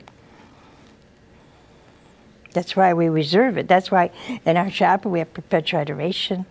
That's 2.54 2.76
why 2.76 2.94
we 2.94 3.10
reserve 3.10 3.58
it. 3.58 3.68
That's 3.68 3.92
why 3.92 4.12
in 4.46 4.58
our 4.58 4.70
chapel 4.70 5.12
we 5.12 5.20
have 5.20 5.34
perpetual 5.34 5.82
adoration. 5.82 6.46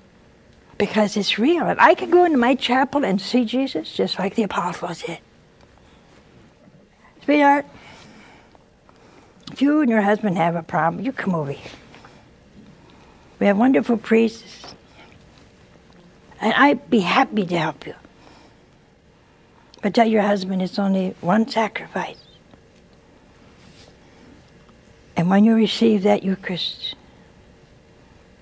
Because 0.82 1.16
it's 1.16 1.38
real. 1.38 1.68
And 1.68 1.78
I 1.78 1.94
can 1.94 2.10
go 2.10 2.24
into 2.24 2.38
my 2.38 2.56
chapel 2.56 3.04
and 3.04 3.20
see 3.20 3.44
Jesus 3.44 3.94
just 3.94 4.18
like 4.18 4.34
the 4.34 4.42
apostles 4.42 5.02
did. 5.02 5.20
Sweetheart, 7.24 7.66
if 9.52 9.62
you 9.62 9.80
and 9.80 9.88
your 9.88 10.02
husband 10.02 10.36
have 10.38 10.56
a 10.56 10.62
problem, 10.64 11.04
you 11.04 11.12
come 11.12 11.36
over 11.36 11.52
here. 11.52 11.70
We 13.38 13.46
have 13.46 13.56
wonderful 13.56 13.96
priests. 13.96 14.74
And 16.40 16.52
I'd 16.54 16.90
be 16.90 16.98
happy 16.98 17.46
to 17.46 17.56
help 17.56 17.86
you. 17.86 17.94
But 19.82 19.94
tell 19.94 20.08
your 20.08 20.22
husband 20.22 20.62
it's 20.62 20.80
only 20.80 21.14
one 21.20 21.46
sacrifice. 21.46 22.18
And 25.16 25.30
when 25.30 25.44
you 25.44 25.54
receive 25.54 26.02
that 26.02 26.24
Eucharist, 26.24 26.96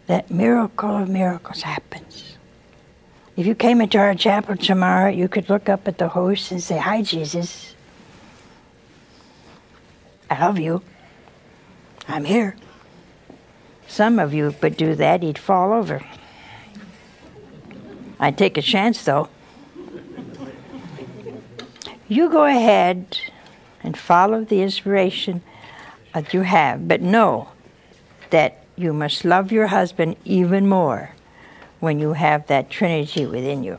that 0.06 0.30
miracle 0.30 0.96
of 0.96 1.10
miracles 1.10 1.60
happens. 1.60 2.29
If 3.40 3.46
you 3.46 3.54
came 3.54 3.80
into 3.80 3.96
our 3.96 4.14
chapel 4.14 4.54
tomorrow, 4.54 5.08
you 5.08 5.26
could 5.26 5.48
look 5.48 5.70
up 5.70 5.88
at 5.88 5.96
the 5.96 6.08
host 6.08 6.52
and 6.52 6.62
say, 6.62 6.76
Hi, 6.76 7.00
Jesus. 7.00 7.74
I 10.28 10.38
love 10.38 10.58
you. 10.58 10.82
I'm 12.06 12.26
here. 12.26 12.54
Some 13.88 14.18
of 14.18 14.34
you 14.34 14.54
would 14.60 14.76
do 14.76 14.94
that, 14.94 15.22
he'd 15.22 15.38
fall 15.38 15.72
over. 15.72 16.04
I'd 18.18 18.36
take 18.36 18.58
a 18.58 18.62
chance 18.62 19.02
though. 19.06 19.30
You 22.08 22.28
go 22.28 22.44
ahead 22.44 23.20
and 23.82 23.96
follow 23.96 24.44
the 24.44 24.60
inspiration 24.60 25.40
that 26.12 26.34
you 26.34 26.42
have, 26.42 26.86
but 26.86 27.00
know 27.00 27.48
that 28.28 28.66
you 28.76 28.92
must 28.92 29.24
love 29.24 29.50
your 29.50 29.68
husband 29.68 30.16
even 30.26 30.68
more 30.68 31.14
when 31.80 31.98
you 31.98 32.12
have 32.12 32.46
that 32.46 32.70
Trinity 32.70 33.26
within 33.26 33.64
you. 33.64 33.78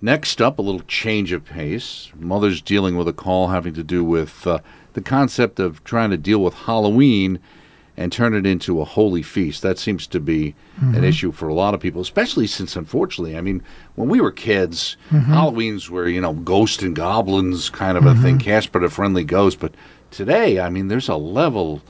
Next 0.00 0.42
up, 0.42 0.58
a 0.58 0.62
little 0.62 0.82
change 0.82 1.32
of 1.32 1.44
pace. 1.44 2.10
Mother's 2.14 2.60
dealing 2.60 2.96
with 2.96 3.08
a 3.08 3.12
call 3.12 3.48
having 3.48 3.74
to 3.74 3.82
do 3.82 4.04
with 4.04 4.46
uh, 4.46 4.58
the 4.92 5.00
concept 5.00 5.58
of 5.58 5.82
trying 5.82 6.10
to 6.10 6.18
deal 6.18 6.42
with 6.42 6.54
Halloween 6.54 7.40
and 7.96 8.12
turn 8.12 8.34
it 8.34 8.44
into 8.44 8.80
a 8.80 8.84
holy 8.84 9.22
feast. 9.22 9.62
That 9.62 9.78
seems 9.78 10.06
to 10.08 10.20
be 10.20 10.54
mm-hmm. 10.78 10.94
an 10.96 11.04
issue 11.04 11.32
for 11.32 11.48
a 11.48 11.54
lot 11.54 11.74
of 11.74 11.80
people, 11.80 12.02
especially 12.02 12.46
since, 12.46 12.76
unfortunately, 12.76 13.36
I 13.36 13.40
mean, 13.40 13.62
when 13.94 14.08
we 14.08 14.20
were 14.20 14.32
kids, 14.32 14.96
mm-hmm. 15.10 15.32
Halloween's 15.32 15.88
were, 15.90 16.08
you 16.08 16.20
know, 16.20 16.34
ghosts 16.34 16.82
and 16.82 16.94
goblins 16.94 17.70
kind 17.70 17.96
of 17.96 18.04
mm-hmm. 18.04 18.18
a 18.18 18.22
thing. 18.22 18.38
Casper 18.38 18.80
the 18.80 18.90
Friendly 18.90 19.24
Ghost. 19.24 19.60
But 19.60 19.74
today, 20.10 20.60
I 20.60 20.70
mean, 20.70 20.88
there's 20.88 21.08
a 21.08 21.16
level 21.16 21.82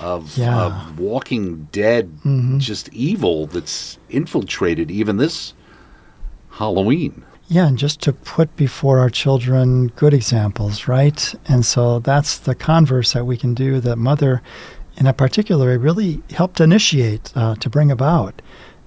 of, 0.00 0.36
yeah. 0.36 0.66
of 0.66 0.98
walking 0.98 1.68
dead, 1.72 2.10
mm-hmm. 2.18 2.58
just 2.58 2.92
evil 2.92 3.46
that's 3.46 3.98
infiltrated 4.08 4.90
even 4.90 5.16
this 5.16 5.54
Halloween. 6.50 7.24
Yeah, 7.48 7.66
and 7.66 7.78
just 7.78 8.02
to 8.02 8.12
put 8.12 8.54
before 8.56 8.98
our 8.98 9.08
children 9.08 9.88
good 9.88 10.12
examples, 10.12 10.86
right? 10.86 11.34
And 11.46 11.64
so 11.64 11.98
that's 11.98 12.36
the 12.36 12.54
converse 12.54 13.14
that 13.14 13.24
we 13.24 13.38
can 13.38 13.54
do 13.54 13.80
that 13.80 13.96
Mother, 13.96 14.42
in 14.98 15.06
a 15.06 15.14
particular, 15.14 15.78
really 15.78 16.22
helped 16.30 16.60
initiate 16.60 17.32
uh, 17.34 17.54
to 17.56 17.70
bring 17.70 17.90
about 17.90 18.42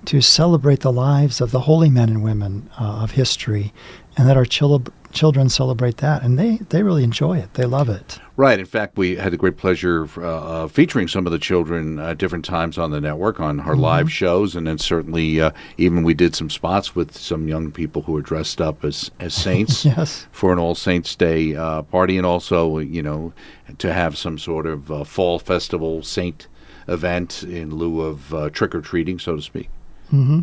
to 0.06 0.22
celebrate 0.22 0.82
the 0.82 0.92
lives 0.92 1.42
of 1.42 1.52
the 1.52 1.62
holy 1.62 1.90
men 1.90 2.10
and 2.10 2.24
women 2.24 2.70
uh, 2.80 3.04
of 3.04 3.12
history, 3.12 3.74
and 4.18 4.28
that 4.28 4.38
our 4.38 4.46
chil- 4.46 4.84
children 5.12 5.50
celebrate 5.50 5.98
that, 5.98 6.24
and 6.24 6.38
they, 6.38 6.58
they 6.70 6.84
really 6.84 7.04
enjoy 7.04 7.38
it. 7.38 7.54
They 7.54 7.66
love 7.66 7.90
it. 7.90 8.20
Right. 8.42 8.60
In 8.60 8.66
fact, 8.66 8.98
we 8.98 9.18
had 9.18 9.32
the 9.32 9.38
great 9.38 9.58
pleasure 9.58 10.02
of 10.02 10.18
uh, 10.18 10.68
featuring 10.68 11.08
some 11.08 11.28
of 11.28 11.32
the 11.32 11.38
children 11.38 12.00
at 12.00 12.18
different 12.18 12.44
times 12.44 12.76
on 12.80 12.90
the 12.90 13.00
network 13.00 13.40
on 13.40 13.60
our 13.60 13.74
mm-hmm. 13.74 13.82
live 13.82 14.12
shows, 14.12 14.56
and 14.56 14.66
then 14.66 14.80
certainly 14.80 15.40
uh, 15.40 15.52
even 15.78 16.02
we 16.02 16.16
did 16.16 16.36
some 16.36 16.50
spots 16.50 16.96
with 16.96 17.16
some 17.16 17.48
young 17.48 17.72
people 17.72 18.02
who 18.02 18.14
were 18.14 18.22
dressed 18.24 18.60
up 18.60 18.84
as 18.84 19.12
as 19.20 19.36
saints 19.36 19.86
yes. 19.86 20.26
for 20.32 20.52
an 20.52 20.58
All 20.58 20.74
Saints 20.74 21.16
Day 21.16 21.56
uh, 21.56 21.84
party, 21.84 22.18
and 22.18 22.26
also 22.26 22.80
you 22.80 23.04
know 23.04 23.32
to 23.78 23.94
have 23.94 24.18
some 24.18 24.40
sort 24.40 24.66
of 24.66 24.92
uh, 24.92 25.04
fall 25.04 25.38
festival 25.38 26.02
saint 26.02 26.48
event 26.88 27.44
in 27.44 27.70
lieu 27.76 28.02
of 28.02 28.34
uh, 28.34 28.50
trick 28.50 28.74
or 28.74 28.82
treating, 28.82 29.20
so 29.20 29.36
to 29.36 29.42
speak. 29.44 29.70
Mm-hmm. 30.12 30.40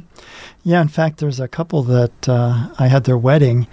Yeah. 0.63 0.81
In 0.83 0.87
fact, 0.87 1.19
there's 1.19 1.41
a 1.41 1.49
couple 1.49 1.83
that 1.83 2.29
uh, 2.29 2.69
I 2.79 2.87
had 2.87 3.03
their 3.03 3.19
wedding 3.19 3.67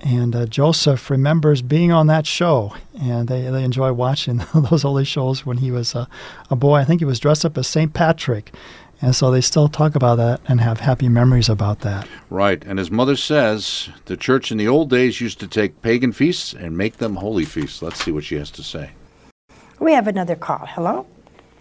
and 0.00 0.34
uh, 0.34 0.46
Joseph 0.46 1.10
remembers 1.10 1.62
being 1.62 1.92
on 1.92 2.06
that 2.06 2.26
show, 2.26 2.74
and 3.00 3.28
they, 3.28 3.42
they 3.50 3.64
enjoy 3.64 3.92
watching 3.92 4.42
those 4.54 4.82
holy 4.82 5.04
shows 5.04 5.44
when 5.44 5.58
he 5.58 5.70
was 5.70 5.94
a, 5.94 6.08
a 6.50 6.56
boy. 6.56 6.76
I 6.76 6.84
think 6.84 7.00
he 7.00 7.04
was 7.04 7.18
dressed 7.18 7.44
up 7.44 7.58
as 7.58 7.66
St. 7.66 7.92
Patrick. 7.92 8.52
And 9.00 9.14
so 9.14 9.30
they 9.30 9.40
still 9.40 9.68
talk 9.68 9.94
about 9.94 10.16
that 10.16 10.40
and 10.48 10.60
have 10.60 10.80
happy 10.80 11.08
memories 11.08 11.48
about 11.48 11.80
that. 11.80 12.08
Right. 12.30 12.64
And 12.64 12.80
his 12.80 12.90
mother 12.90 13.14
says 13.14 13.88
the 14.06 14.16
church 14.16 14.50
in 14.50 14.58
the 14.58 14.66
old 14.66 14.90
days 14.90 15.20
used 15.20 15.38
to 15.40 15.46
take 15.46 15.82
pagan 15.82 16.10
feasts 16.10 16.52
and 16.52 16.76
make 16.76 16.96
them 16.96 17.14
holy 17.14 17.44
feasts. 17.44 17.80
Let's 17.80 18.02
see 18.04 18.10
what 18.10 18.24
she 18.24 18.34
has 18.34 18.50
to 18.52 18.62
say. 18.64 18.90
We 19.78 19.92
have 19.92 20.08
another 20.08 20.34
call. 20.34 20.66
Hello? 20.66 21.06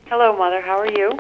Hello, 0.08 0.36
Mother. 0.36 0.62
How 0.62 0.80
are 0.80 0.92
you? 0.92 1.20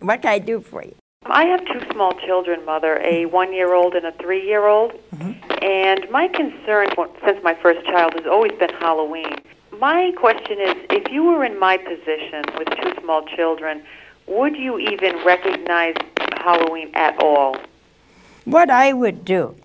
What 0.00 0.20
can 0.20 0.32
I 0.32 0.38
do 0.38 0.60
for 0.60 0.82
you? 0.82 0.94
I 1.30 1.44
have 1.46 1.64
two 1.66 1.80
small 1.92 2.12
children, 2.12 2.64
Mother, 2.64 3.00
a 3.02 3.26
one 3.26 3.52
year 3.52 3.74
old 3.74 3.94
and 3.94 4.06
a 4.06 4.12
three 4.12 4.46
year 4.46 4.66
old. 4.66 4.92
Mm-hmm. 5.14 5.64
And 5.64 6.10
my 6.10 6.28
concern 6.28 6.88
since 7.24 7.42
my 7.42 7.54
first 7.54 7.84
child 7.86 8.14
has 8.14 8.26
always 8.26 8.52
been 8.52 8.70
Halloween. 8.74 9.36
My 9.78 10.12
question 10.16 10.60
is 10.60 10.74
if 10.90 11.10
you 11.10 11.24
were 11.24 11.44
in 11.44 11.58
my 11.58 11.76
position 11.76 12.44
with 12.56 12.68
two 12.80 12.92
small 13.02 13.24
children, 13.26 13.82
would 14.26 14.56
you 14.56 14.78
even 14.78 15.24
recognize 15.24 15.94
Halloween 16.36 16.90
at 16.94 17.20
all? 17.22 17.56
What 18.44 18.70
I 18.70 18.92
would 18.92 19.24
do, 19.24 19.56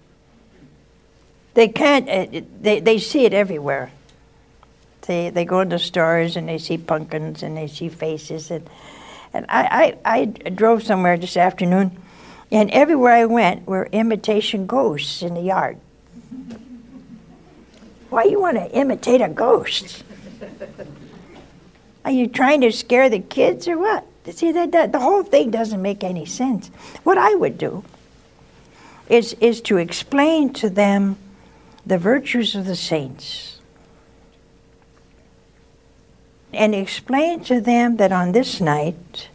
they 1.54 1.68
can't, 1.68 2.10
uh, 2.10 2.42
they, 2.60 2.80
they 2.80 2.98
see 2.98 3.26
it 3.26 3.34
everywhere. 3.34 3.92
They, 5.02 5.30
they 5.30 5.46
go 5.46 5.62
into 5.62 5.80
stores 5.80 6.36
and 6.36 6.48
they 6.48 6.58
see 6.58 6.78
pumpkins 6.78 7.44
and 7.44 7.56
they 7.58 7.68
see 7.68 7.90
faces 7.90 8.52
and 8.52 8.68
and 9.34 9.46
I, 9.50 9.98
I, 10.04 10.20
I 10.20 10.26
drove 10.26 10.84
somewhere 10.84 11.18
this 11.18 11.38
afternoon, 11.38 11.98
and 12.52 12.70
everywhere 12.72 13.14
I 13.14 13.26
went 13.26 13.66
were 13.66 13.88
imitation 13.92 14.68
ghosts 14.68 15.22
in 15.22 15.34
the 15.34 15.42
yard. 15.42 15.78
Why 18.10 18.26
you 18.26 18.42
want 18.42 18.58
to 18.58 18.70
imitate 18.72 19.22
a 19.22 19.30
ghost? 19.30 20.04
Are 22.04 22.12
you 22.12 22.28
trying 22.28 22.62
to 22.62 22.72
scare 22.72 23.10
the 23.10 23.20
kids 23.20 23.68
or 23.68 23.78
what? 23.78 24.06
See, 24.32 24.52
that, 24.52 24.72
that, 24.72 24.92
the 24.92 25.00
whole 25.00 25.24
thing 25.24 25.50
doesn't 25.50 25.82
make 25.82 26.04
any 26.04 26.26
sense. 26.26 26.68
What 27.04 27.18
I 27.18 27.36
would 27.36 27.58
do 27.58 27.84
is, 29.08 29.34
is 29.40 29.62
to 29.62 29.78
explain 29.78 30.54
to 30.54 30.70
them 30.70 31.18
the 31.86 31.98
virtues 31.98 32.56
of 32.56 32.66
the 32.66 32.76
saints 32.76 33.51
and 36.54 36.76
explain 36.76 37.44
to 37.46 37.62
them 37.62 37.98
that 37.98 38.12
on 38.12 38.32
this 38.32 38.60
night 38.60 39.30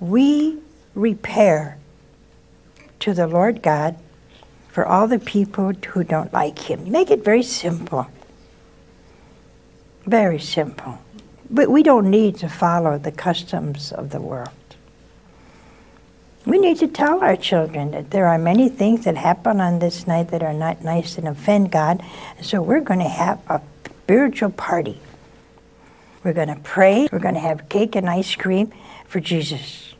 we 0.00 0.58
repair 0.94 1.78
to 3.00 3.14
the 3.14 3.26
Lord 3.26 3.62
God 3.62 3.96
for 4.68 4.86
all 4.86 5.08
the 5.08 5.18
people 5.18 5.72
who 5.72 6.04
don't 6.04 6.32
like 6.32 6.58
Him. 6.58 6.90
Make 6.90 7.10
it 7.10 7.24
very 7.24 7.42
simple. 7.42 8.06
Very 10.04 10.38
simple. 10.38 10.98
But 11.50 11.70
we 11.70 11.82
don't 11.82 12.10
need 12.10 12.36
to 12.38 12.48
follow 12.48 12.98
the 12.98 13.12
customs 13.12 13.92
of 13.92 14.10
the 14.10 14.20
world. 14.20 14.50
We 16.46 16.58
need 16.58 16.78
to 16.78 16.88
tell 16.88 17.20
our 17.20 17.36
children 17.36 17.90
that 17.90 18.10
there 18.10 18.26
are 18.26 18.38
many 18.38 18.68
things 18.68 19.04
that 19.04 19.16
happen 19.16 19.60
on 19.60 19.80
this 19.80 20.06
night 20.06 20.28
that 20.28 20.42
are 20.42 20.54
not 20.54 20.82
nice 20.82 21.18
and 21.18 21.28
offend 21.28 21.70
God. 21.70 22.02
So 22.40 22.62
we're 22.62 22.80
going 22.80 23.00
to 23.00 23.08
have 23.08 23.40
a 23.48 23.60
spiritual 23.84 24.50
party 24.50 25.00
we're 26.24 26.32
going 26.32 26.48
to 26.48 26.60
pray. 26.62 27.08
We're 27.12 27.18
going 27.18 27.34
to 27.34 27.40
have 27.40 27.68
cake 27.68 27.96
and 27.96 28.08
ice 28.08 28.34
cream 28.34 28.72
for 29.06 29.20
Jesus. 29.20 29.94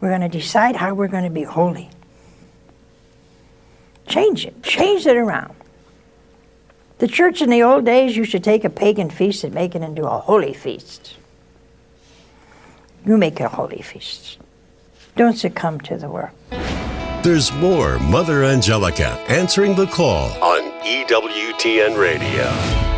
We're 0.00 0.10
going 0.10 0.20
to 0.20 0.28
decide 0.28 0.76
how 0.76 0.94
we're 0.94 1.08
going 1.08 1.24
to 1.24 1.30
be 1.30 1.42
holy. 1.42 1.90
Change 4.06 4.46
it. 4.46 4.62
Change 4.62 5.06
it 5.06 5.16
around. 5.16 5.54
The 6.98 7.08
church 7.08 7.42
in 7.42 7.50
the 7.50 7.62
old 7.62 7.84
days 7.84 8.16
used 8.16 8.32
to 8.32 8.40
take 8.40 8.64
a 8.64 8.70
pagan 8.70 9.10
feast 9.10 9.44
and 9.44 9.54
make 9.54 9.74
it 9.74 9.82
into 9.82 10.04
a 10.04 10.18
holy 10.18 10.52
feast. 10.52 11.16
You 13.06 13.16
make 13.16 13.40
it 13.40 13.44
a 13.44 13.48
holy 13.48 13.82
feast. 13.82 14.38
Don't 15.16 15.36
succumb 15.36 15.80
to 15.82 15.96
the 15.96 16.08
world. 16.08 16.30
There's 17.22 17.52
more 17.52 17.98
Mother 17.98 18.44
Angelica 18.44 19.08
answering 19.28 19.74
the 19.74 19.86
call 19.86 20.30
on 20.42 20.62
EWTN 20.82 21.98
Radio. 21.98 22.97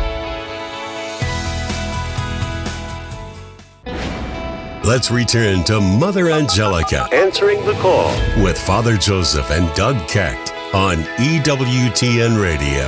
Let's 4.83 5.11
return 5.11 5.63
to 5.65 5.79
Mother 5.79 6.31
Angelica 6.31 7.07
answering 7.13 7.63
the 7.67 7.73
call 7.73 8.09
with 8.43 8.59
Father 8.59 8.97
Joseph 8.97 9.51
and 9.51 9.71
Doug 9.75 10.07
Keck 10.07 10.35
on 10.73 10.97
EWTN 11.19 12.41
Radio. 12.41 12.87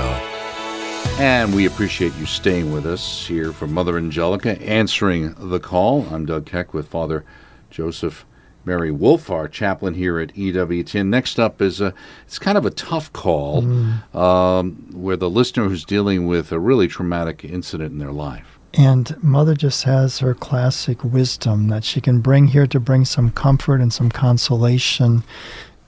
And 1.23 1.53
we 1.53 1.67
appreciate 1.67 2.15
you 2.15 2.25
staying 2.25 2.71
with 2.71 2.87
us 2.87 3.27
here 3.27 3.53
for 3.53 3.67
Mother 3.67 3.99
Angelica 3.99 4.59
answering 4.63 5.35
the 5.37 5.59
call. 5.59 6.07
I'm 6.09 6.25
Doug 6.25 6.47
Keck 6.47 6.73
with 6.73 6.87
Father 6.87 7.23
Joseph 7.69 8.25
Mary 8.65 8.89
Wolfe, 8.89 9.29
our 9.29 9.47
chaplain 9.47 9.93
here 9.93 10.17
at 10.17 10.33
EWTN. 10.33 11.09
Next 11.09 11.39
up 11.39 11.61
is 11.61 11.79
a 11.79 11.93
it's 12.25 12.39
kind 12.39 12.57
of 12.57 12.65
a 12.65 12.71
tough 12.71 13.13
call 13.13 13.61
mm. 13.61 14.15
um, 14.15 14.87
where 14.93 15.15
the 15.15 15.29
listener 15.29 15.69
who's 15.69 15.85
dealing 15.85 16.25
with 16.25 16.51
a 16.51 16.59
really 16.59 16.87
traumatic 16.87 17.45
incident 17.45 17.91
in 17.91 17.99
their 17.99 18.11
life. 18.11 18.52
And 18.73 19.21
Mother 19.21 19.53
just 19.53 19.83
has 19.83 20.19
her 20.19 20.33
classic 20.33 21.03
wisdom 21.03 21.67
that 21.67 21.83
she 21.83 22.01
can 22.01 22.21
bring 22.21 22.47
here 22.47 22.65
to 22.67 22.79
bring 22.79 23.05
some 23.05 23.29
comfort 23.29 23.81
and 23.81 23.93
some 23.93 24.09
consolation 24.09 25.23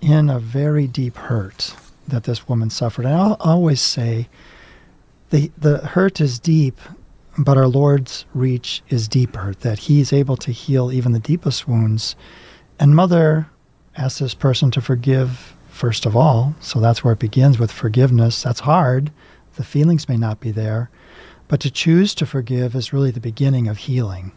in 0.02 0.30
a 0.30 0.40
very 0.40 0.86
deep 0.86 1.18
hurt 1.18 1.76
that 2.08 2.26
this 2.26 2.48
woman 2.48 2.70
suffered. 2.70 3.06
And 3.06 3.16
I'll 3.16 3.38
always 3.40 3.82
say 3.82 4.30
the, 5.32 5.52
the 5.58 5.80
hurt 5.80 6.22
is 6.22 6.38
deep, 6.38 6.80
but 7.40 7.58
our 7.58 7.68
Lord's 7.68 8.26
reach 8.36 8.84
is 8.90 9.08
deeper, 9.08 9.56
that 9.62 9.80
He's 9.80 10.14
able 10.14 10.38
to 10.38 10.52
heal 10.52 10.92
even 10.92 11.12
the 11.12 11.20
deepest 11.20 11.68
wounds. 11.68 12.16
And 12.80 12.96
Mother 12.96 13.50
asks 13.98 14.20
this 14.20 14.36
person 14.36 14.70
to 14.72 14.82
forgive 14.82 15.56
first 15.70 16.06
of 16.06 16.16
all. 16.16 16.56
So 16.60 16.80
that's 16.80 17.04
where 17.04 17.14
it 17.14 17.20
begins 17.20 17.58
with 17.58 17.72
forgiveness. 17.72 18.44
That's 18.44 18.62
hard. 18.62 19.12
The 19.56 19.64
feelings 19.64 20.08
may 20.08 20.18
not 20.18 20.40
be 20.40 20.52
there 20.52 20.92
but 21.48 21.60
to 21.62 21.72
choose 21.72 22.16
to 22.16 22.26
forgive 22.26 22.76
is 22.76 22.94
really 22.94 23.12
the 23.12 23.20
beginning 23.20 23.68
of 23.68 23.78
healing. 23.80 24.32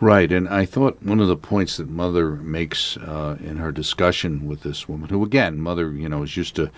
Right, 0.00 0.32
and 0.32 0.48
I 0.48 0.64
thought 0.64 1.00
one 1.02 1.20
of 1.20 1.28
the 1.28 1.36
points 1.36 1.76
that 1.76 1.88
Mother 1.88 2.32
makes 2.32 2.96
uh, 2.96 3.36
in 3.40 3.58
her 3.58 3.70
discussion 3.70 4.48
with 4.48 4.62
this 4.62 4.88
woman, 4.88 5.08
who 5.08 5.22
again, 5.24 5.60
Mother, 5.60 5.92
you 5.92 6.08
know, 6.08 6.24
is 6.24 6.36
used 6.36 6.56
to 6.56 6.72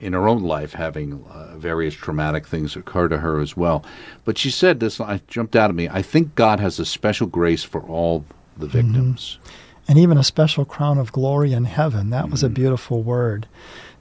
in 0.00 0.12
her 0.12 0.28
own 0.28 0.42
life 0.42 0.72
having 0.72 1.24
uh, 1.30 1.56
various 1.56 1.94
traumatic 1.94 2.46
things 2.46 2.74
occur 2.74 3.08
to 3.08 3.18
her 3.18 3.40
as 3.40 3.56
well. 3.56 3.84
But 4.24 4.38
she 4.38 4.50
said 4.50 4.80
this, 4.80 5.00
I 5.00 5.20
jumped 5.28 5.54
out 5.54 5.70
at 5.70 5.76
me. 5.76 5.88
I 5.88 6.02
think 6.02 6.34
God 6.34 6.60
has 6.60 6.78
a 6.78 6.84
special 6.84 7.26
grace 7.26 7.62
for 7.62 7.82
all 7.82 8.24
the 8.56 8.66
mm-hmm. 8.66 8.78
victims. 8.78 9.38
Mm-hmm. 9.40 9.60
And 9.86 9.98
even 9.98 10.16
a 10.16 10.24
special 10.24 10.64
crown 10.64 10.96
of 10.96 11.12
glory 11.12 11.52
in 11.52 11.64
heaven. 11.64 12.10
That 12.10 12.22
mm-hmm. 12.22 12.32
was 12.32 12.42
a 12.42 12.46
mm-hmm. 12.46 12.54
beautiful 12.54 13.02
word. 13.02 13.46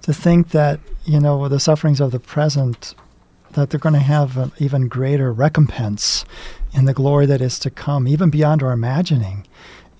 To 0.03 0.13
think 0.13 0.49
that, 0.49 0.79
you 1.05 1.19
know, 1.19 1.47
the 1.47 1.59
sufferings 1.59 1.99
of 1.99 2.11
the 2.11 2.19
present, 2.19 2.95
that 3.53 3.69
they're 3.69 3.79
going 3.79 3.93
to 3.93 4.00
have 4.00 4.38
an 4.38 4.51
even 4.60 4.88
greater 4.88 5.31
recompense 5.31 6.25
in 6.74 6.86
the 6.86 6.93
glory 6.93 7.25
that 7.27 7.41
is 7.41 7.60
to 7.60 7.69
come, 7.69 8.07
even 8.07 8.29
beyond 8.29 8.63
our 8.63 8.72
imagining. 8.72 9.45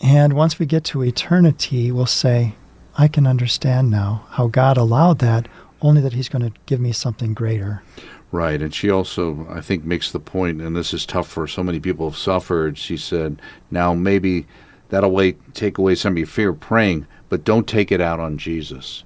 And 0.02 0.34
once 0.34 0.60
we 0.60 0.66
get 0.66 0.84
to 0.86 1.04
eternity, 1.04 1.92
we'll 1.92 2.06
say, 2.06 2.56
I 2.98 3.08
can 3.08 3.26
understand 3.26 3.90
now 3.90 4.26
how 4.32 4.48
God 4.48 4.78
allowed 4.78 5.20
that 5.20 5.48
only 5.82 6.02
that 6.02 6.14
he's 6.14 6.30
going 6.30 6.44
to 6.44 6.60
give 6.66 6.80
me 6.80 6.92
something 6.92 7.34
greater. 7.34 7.84
Right. 8.32 8.62
And 8.62 8.74
she 8.74 8.90
also, 8.90 9.46
I 9.50 9.62
think, 9.62 9.84
makes 9.84 10.12
the 10.12 10.20
point, 10.20 10.62
and 10.62 10.76
this 10.76 10.94
is 10.94 11.06
tough 11.06 11.28
for 11.28 11.48
so 11.48 11.64
many 11.64 11.80
people 11.80 12.10
who've 12.10 12.18
suffered. 12.18 12.78
She 12.78 12.98
said, 12.98 13.42
now 13.70 13.94
maybe 13.94 14.48
that'll 14.90 15.12
wait, 15.12 15.54
take 15.54 15.78
away 15.78 15.96
some 15.96 16.14
of 16.14 16.18
your 16.18 16.28
fear 16.28 16.50
of 16.50 16.60
praying, 16.60 17.06
but 17.30 17.44
don't 17.44 17.68
take 17.68 17.92
it 17.92 18.02
out 18.02 18.20
on 18.20 18.38
Jesus. 18.38 19.04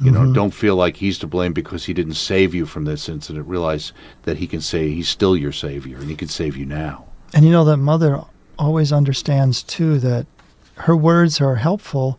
You 0.00 0.10
mm-hmm. 0.10 0.26
know, 0.26 0.32
don't 0.32 0.54
feel 0.54 0.76
like 0.76 0.96
he's 0.96 1.18
to 1.20 1.26
blame 1.26 1.52
because 1.52 1.84
he 1.84 1.92
didn't 1.92 2.14
save 2.14 2.54
you 2.54 2.66
from 2.66 2.84
this 2.84 3.08
incident. 3.08 3.46
Realize 3.46 3.92
that 4.22 4.38
he 4.38 4.46
can 4.46 4.60
say 4.60 4.90
he's 4.90 5.08
still 5.08 5.36
your 5.36 5.52
savior 5.52 5.98
and 5.98 6.10
he 6.10 6.16
can 6.16 6.28
save 6.28 6.56
you 6.56 6.66
now. 6.66 7.06
And 7.32 7.44
you 7.44 7.52
know 7.52 7.64
that 7.64 7.76
mother 7.76 8.22
always 8.58 8.92
understands 8.92 9.62
too 9.62 9.98
that 10.00 10.26
her 10.76 10.96
words 10.96 11.40
are 11.40 11.56
helpful, 11.56 12.18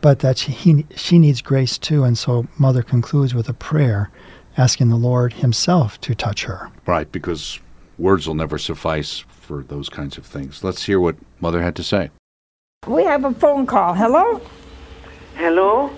but 0.00 0.20
that 0.20 0.38
she, 0.38 0.52
he, 0.52 0.86
she 0.96 1.18
needs 1.18 1.42
grace 1.42 1.78
too. 1.78 2.04
And 2.04 2.16
so 2.16 2.46
Mother 2.58 2.82
concludes 2.82 3.34
with 3.34 3.48
a 3.48 3.54
prayer 3.54 4.10
asking 4.56 4.88
the 4.88 4.96
Lord 4.96 5.34
Himself 5.34 6.00
to 6.02 6.14
touch 6.14 6.44
her. 6.44 6.70
Right, 6.86 7.10
because 7.10 7.58
words 7.98 8.26
will 8.26 8.34
never 8.34 8.58
suffice 8.58 9.24
for 9.28 9.62
those 9.62 9.88
kinds 9.88 10.16
of 10.16 10.24
things. 10.24 10.64
Let's 10.64 10.84
hear 10.84 11.00
what 11.00 11.16
Mother 11.40 11.62
had 11.62 11.76
to 11.76 11.82
say. 11.82 12.10
We 12.86 13.04
have 13.04 13.24
a 13.24 13.32
phone 13.32 13.66
call. 13.66 13.94
Hello? 13.94 14.40
Hello? 15.36 15.90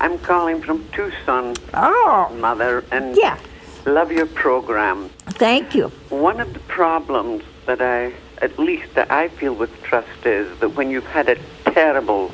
I'm 0.00 0.18
calling 0.18 0.60
from 0.62 0.86
Tucson. 0.88 1.54
Oh. 1.74 2.34
Mother, 2.38 2.84
and 2.90 3.16
yeah. 3.16 3.38
love 3.84 4.12
your 4.12 4.26
program. 4.26 5.08
Thank 5.26 5.74
you. 5.74 5.88
One 6.10 6.40
of 6.40 6.52
the 6.52 6.60
problems 6.60 7.42
that 7.66 7.80
I, 7.80 8.12
at 8.38 8.58
least 8.58 8.94
that 8.94 9.10
I 9.10 9.28
feel 9.28 9.54
with 9.54 9.82
trust 9.82 10.24
is 10.24 10.58
that 10.58 10.70
when 10.70 10.90
you've 10.90 11.06
had 11.06 11.28
a 11.28 11.36
terrible 11.64 12.32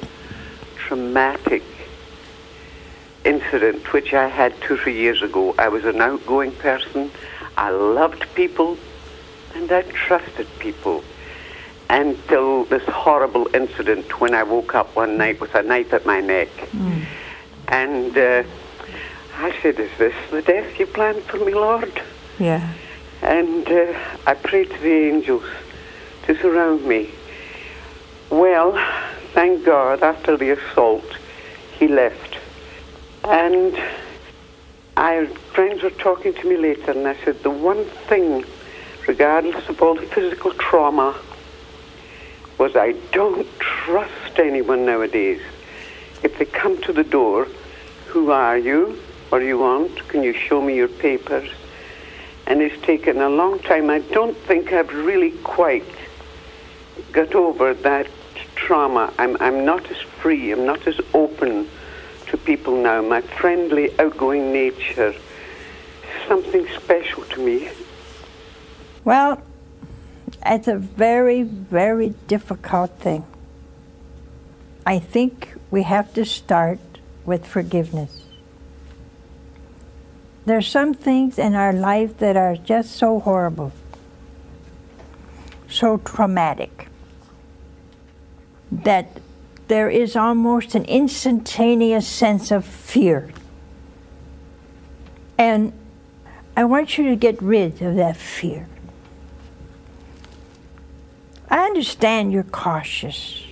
traumatic 0.77 1.63
incident, 3.25 3.93
which 3.93 4.13
I 4.13 4.29
had 4.29 4.59
two, 4.63 4.77
three 4.77 4.97
years 4.97 5.23
ago. 5.23 5.55
I 5.59 5.69
was 5.69 5.85
an 5.85 6.01
outgoing 6.01 6.53
person. 6.53 7.11
I 7.57 7.71
loved 7.71 8.27
people 8.35 8.77
and 9.55 9.71
I 9.71 9.83
trusted 9.83 10.47
people 10.59 11.05
until 11.91 12.65
this 12.65 12.83
horrible 12.85 13.55
incident 13.55 14.21
when 14.21 14.35
I 14.35 14.43
woke 14.43 14.75
up 14.75 14.97
one 14.97 15.19
night 15.19 15.41
with 15.41 15.55
a 15.55 15.63
knife 15.63 15.93
at 15.93 16.07
my 16.07 16.21
neck. 16.21 16.49
Mm. 16.73 17.05
And 17.73 18.17
uh, 18.19 18.45
I 19.37 19.59
said, 19.63 19.81
Is 19.81 19.91
this 19.97 20.15
the 20.31 20.43
death 20.43 20.79
you 20.79 20.87
planned 20.87 21.23
for 21.23 21.39
me, 21.39 21.55
Lord? 21.55 22.03
Yeah. 22.39 22.71
And 23.23 23.67
uh, 23.67 23.99
I 24.27 24.35
prayed 24.35 24.69
to 24.71 24.79
the 24.79 24.93
angels 24.93 25.45
to 26.27 26.37
surround 26.37 26.85
me. 26.85 27.11
Well, 28.29 28.73
thank 29.33 29.65
God, 29.65 30.03
after 30.03 30.37
the 30.37 30.51
assault, 30.51 31.17
he 31.79 31.89
left. 31.89 32.37
And 33.25 33.75
I 34.99 35.25
friends 35.55 35.83
were 35.83 35.91
talking 35.91 36.35
to 36.35 36.47
me 36.47 36.59
later, 36.59 36.91
and 36.91 37.09
I 37.09 37.17
said 37.25 37.43
the 37.43 37.51
one 37.51 37.87
thing, 38.09 38.45
regardless 39.09 39.67
of 39.71 39.81
all 39.81 39.95
the 39.95 40.03
physical 40.03 40.53
trauma, 40.53 41.19
was 42.59 42.77
I 42.77 42.93
don't 43.13 43.49
trust 43.59 44.39
anyone 44.39 44.85
nowadays. 44.85 45.41
If 46.23 46.39
they 46.39 46.45
come 46.45 46.81
to 46.83 46.93
the 46.93 47.03
door, 47.03 47.49
who 48.13 48.31
are 48.31 48.59
you? 48.59 48.99
What 49.31 49.39
do 49.39 49.47
you 49.47 49.59
want? 49.59 50.07
Can 50.09 50.23
you 50.23 50.35
show 50.35 50.61
me 50.61 50.77
your 50.77 50.89
papers? 50.89 51.49
And 52.47 52.61
it's 52.61 52.79
taken 52.85 53.23
a 53.23 53.31
long 53.31 53.59
time. 53.61 53.89
I 53.89 54.01
don't 54.01 54.37
think 54.37 54.71
I've 54.71 54.93
really 54.93 55.31
quite 55.31 55.87
got 57.13 57.35
over 57.35 57.73
that 57.73 58.07
trauma. 58.55 59.15
I'm, 59.19 59.39
I'm 59.41 59.65
not 59.65 59.91
as 59.91 59.97
free, 60.21 60.53
I'm 60.53 60.67
not 60.67 60.87
as 60.87 61.01
open 61.15 61.67
to 62.27 62.37
people 62.37 62.77
now. 62.77 63.01
My 63.01 63.23
friendly, 63.23 63.99
outgoing 63.99 64.53
nature, 64.53 65.09
is 65.09 65.17
something 66.29 66.69
special 66.77 67.23
to 67.25 67.41
me. 67.43 67.71
Well, 69.05 69.43
it's 70.45 70.69
a 70.69 70.77
very, 70.77 71.45
very 71.45 72.11
difficult 72.29 72.91
thing. 72.99 73.25
I 74.85 74.99
think 74.99 75.55
we 75.71 75.85
have 75.85 76.13
to 76.13 76.27
start 76.27 76.79
with 77.25 77.47
forgiveness. 77.47 78.25
There's 80.45 80.67
some 80.67 80.93
things 80.93 81.39
in 81.39 81.55
our 81.55 81.73
life 81.73 82.19
that 82.19 82.37
are 82.37 82.57
just 82.57 82.97
so 82.97 83.21
horrible, 83.21 83.73
so 85.69 85.99
traumatic 85.99 86.89
that 88.71 89.21
there 89.69 89.89
is 89.89 90.17
almost 90.17 90.75
an 90.75 90.85
instantaneous 90.87 92.07
sense 92.07 92.51
of 92.51 92.65
fear. 92.65 93.31
And 95.39 95.73
I 96.57 96.65
want 96.65 96.99
you 96.99 97.09
to 97.09 97.17
get 97.17 97.41
rid 97.41 97.81
of 97.81 97.97
that 97.97 98.17
fear. 98.17 98.69
I 101.49 101.65
understand 101.65 102.33
you're 102.33 102.43
cautious. 102.43 103.43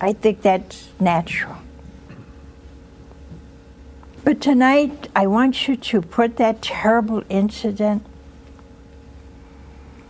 I 0.00 0.14
think 0.14 0.42
that's 0.42 0.88
natural. 0.98 1.56
But 4.22 4.40
tonight, 4.40 5.08
I 5.16 5.26
want 5.26 5.66
you 5.66 5.76
to 5.76 6.02
put 6.02 6.36
that 6.36 6.62
terrible 6.62 7.22
incident 7.28 8.04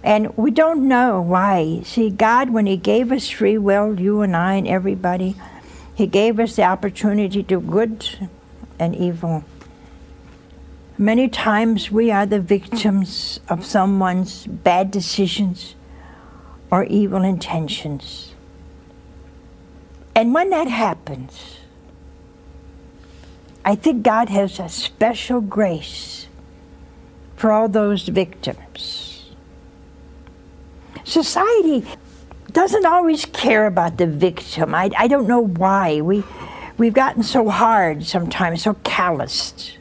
and 0.03 0.37
we 0.37 0.51
don't 0.51 0.89
know 0.89 1.21
why. 1.21 1.83
See, 1.85 2.11
God, 2.11 2.51
when 2.51 2.67
He 2.67 2.77
gave 2.77 3.13
us 3.13 3.29
free 3.29 3.59
will, 3.59 4.01
you 4.01 4.23
and 4.23 4.35
I 4.35 4.55
and 4.55 4.67
everybody, 4.67 5.37
He 5.95 6.07
gave 6.07 6.41
us 6.41 6.57
the 6.57 6.65
opportunity 6.65 7.43
to 7.43 7.43
do 7.43 7.61
good 7.61 8.31
and 8.79 8.97
evil. 8.97 9.45
Many 10.97 11.29
times 11.29 11.91
we 11.91 12.11
are 12.11 12.27
the 12.27 12.41
victims 12.41 13.41
of 13.49 13.65
someone's 13.65 14.47
bad 14.47 14.91
decisions 14.91 15.75
or 16.71 16.85
evil 16.85 17.23
intentions. 17.23 18.35
And 20.15 20.35
when 20.35 20.51
that 20.51 20.69
happens, 20.69 21.60
I 23.65 23.75
think 23.75 24.03
God 24.03 24.29
has 24.29 24.59
a 24.59 24.69
special 24.69 25.41
grace 25.41 26.29
for 27.37 27.53
all 27.53 27.69
those 27.69 28.09
victims 28.09 29.01
society 31.11 31.85
doesn't 32.53 32.87
always 32.87 33.27
care 33.27 33.67
about 33.67 33.99
the 33.99 34.07
victim. 34.07 34.75
I, 34.75 34.91
I 34.97 35.09
don't 35.09 35.27
know 35.27 35.41
why. 35.41 36.01
We, 36.01 36.25
we've 36.79 36.95
gotten 36.95 37.23
so 37.23 37.49
hard 37.49 38.05
sometimes, 38.05 38.63
so 38.63 38.75
calloused. 38.85 39.79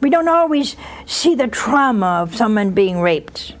We 0.00 0.10
don't 0.10 0.28
always 0.28 0.76
see 1.06 1.34
the 1.34 1.48
trauma 1.48 2.22
of 2.22 2.36
someone 2.36 2.72
being 2.72 3.00
raped. 3.00 3.54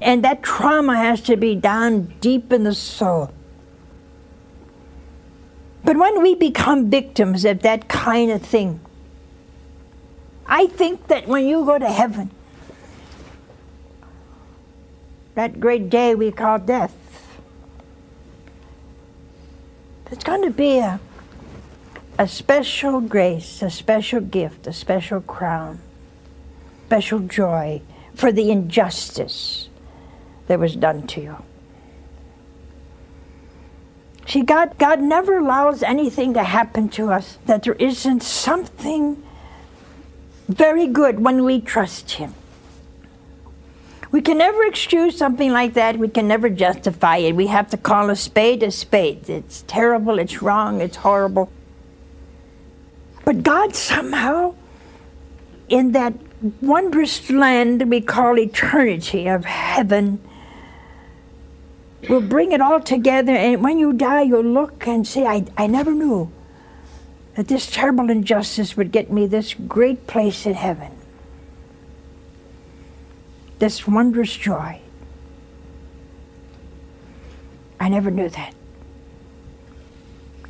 And 0.00 0.24
that 0.24 0.42
trauma 0.42 0.96
has 0.96 1.20
to 1.22 1.36
be 1.36 1.54
down 1.54 2.14
deep 2.20 2.52
in 2.52 2.64
the 2.64 2.74
soul. 2.74 3.32
But 5.84 5.96
when 5.96 6.22
we 6.22 6.34
become 6.34 6.90
victims 6.90 7.44
of 7.44 7.62
that 7.62 7.88
kind 7.88 8.30
of 8.30 8.42
thing, 8.42 8.80
I 10.46 10.66
think 10.66 11.06
that 11.08 11.26
when 11.26 11.46
you 11.46 11.64
go 11.64 11.78
to 11.78 11.88
heaven, 11.88 12.30
that 15.34 15.60
great 15.60 15.88
day 15.88 16.14
we 16.14 16.32
call 16.32 16.58
death. 16.58 16.94
There's 20.04 20.24
going 20.24 20.42
to 20.42 20.50
be 20.50 20.78
a, 20.78 21.00
a 22.18 22.26
special 22.26 23.00
grace, 23.00 23.62
a 23.62 23.70
special 23.70 24.20
gift, 24.20 24.66
a 24.66 24.72
special 24.72 25.20
crown, 25.20 25.80
special 26.86 27.20
joy 27.20 27.80
for 28.14 28.32
the 28.32 28.50
injustice 28.50 29.68
that 30.48 30.58
was 30.58 30.74
done 30.74 31.06
to 31.06 31.20
you. 31.20 31.36
See, 34.30 34.42
God, 34.42 34.78
God 34.78 35.00
never 35.00 35.38
allows 35.38 35.82
anything 35.82 36.34
to 36.34 36.44
happen 36.44 36.88
to 36.90 37.10
us 37.10 37.38
that 37.46 37.64
there 37.64 37.74
isn't 37.74 38.22
something 38.22 39.20
very 40.48 40.86
good 40.86 41.18
when 41.18 41.42
we 41.42 41.60
trust 41.60 42.12
Him 42.12 42.34
We 44.12 44.20
can 44.20 44.38
never 44.38 44.64
excuse 44.64 45.16
something 45.18 45.50
like 45.52 45.74
that. 45.74 45.98
We 45.98 46.08
can 46.08 46.28
never 46.28 46.48
justify 46.48 47.16
it. 47.18 47.34
We 47.34 47.48
have 47.48 47.70
to 47.70 47.76
call 47.76 48.08
a 48.08 48.16
spade 48.16 48.62
a 48.62 48.70
spade. 48.70 49.28
It's 49.28 49.62
terrible, 49.66 50.20
it's 50.20 50.42
wrong, 50.42 50.80
it's 50.80 50.98
horrible. 50.98 51.50
But 53.24 53.42
God 53.42 53.74
somehow, 53.74 54.54
in 55.68 55.92
that 55.92 56.14
wondrous 56.60 57.30
land 57.30 57.90
we 57.90 58.00
call 58.00 58.38
eternity 58.38 59.26
of 59.26 59.44
heaven, 59.44 60.20
will 62.08 62.20
bring 62.20 62.52
it 62.52 62.60
all 62.60 62.80
together. 62.80 63.32
And 63.32 63.62
when 63.62 63.78
you 63.78 63.92
die, 63.92 64.22
you'll 64.22 64.42
look 64.42 64.86
and 64.86 65.06
say, 65.06 65.26
I, 65.26 65.44
I 65.56 65.66
never 65.66 65.92
knew 65.92 66.30
that 67.36 67.48
this 67.48 67.70
terrible 67.70 68.10
injustice 68.10 68.76
would 68.76 68.92
get 68.92 69.10
me 69.10 69.26
this 69.26 69.54
great 69.54 70.06
place 70.06 70.46
in 70.46 70.54
heaven 70.54 70.92
this 73.60 73.86
wondrous 73.86 74.34
joy. 74.36 74.80
I 77.78 77.88
never 77.88 78.10
knew 78.10 78.28
that. 78.30 78.54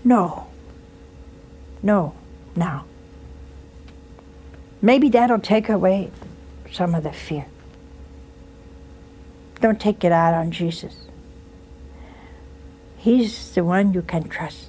No. 0.03 0.47
No, 1.83 2.15
now. 2.57 2.87
Maybe 4.81 5.11
that'll 5.11 5.41
take 5.41 5.69
away 5.69 6.11
some 6.73 6.95
of 6.95 7.03
the 7.03 7.13
fear. 7.13 7.47
Don't 9.61 9.81
take 9.81 10.05
it 10.05 10.13
out 10.13 10.33
on 10.33 10.51
Jesus. 10.53 10.95
He's 13.01 13.53
the 13.53 13.65
one 13.65 13.95
you 13.95 14.03
can 14.03 14.29
trust. 14.29 14.67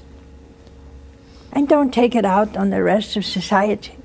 And 1.51 1.67
don't 1.67 1.93
take 1.93 2.15
it 2.15 2.23
out 2.23 2.55
on 2.55 2.69
the 2.69 2.81
rest 2.81 3.17
of 3.17 3.25
society. 3.25 3.97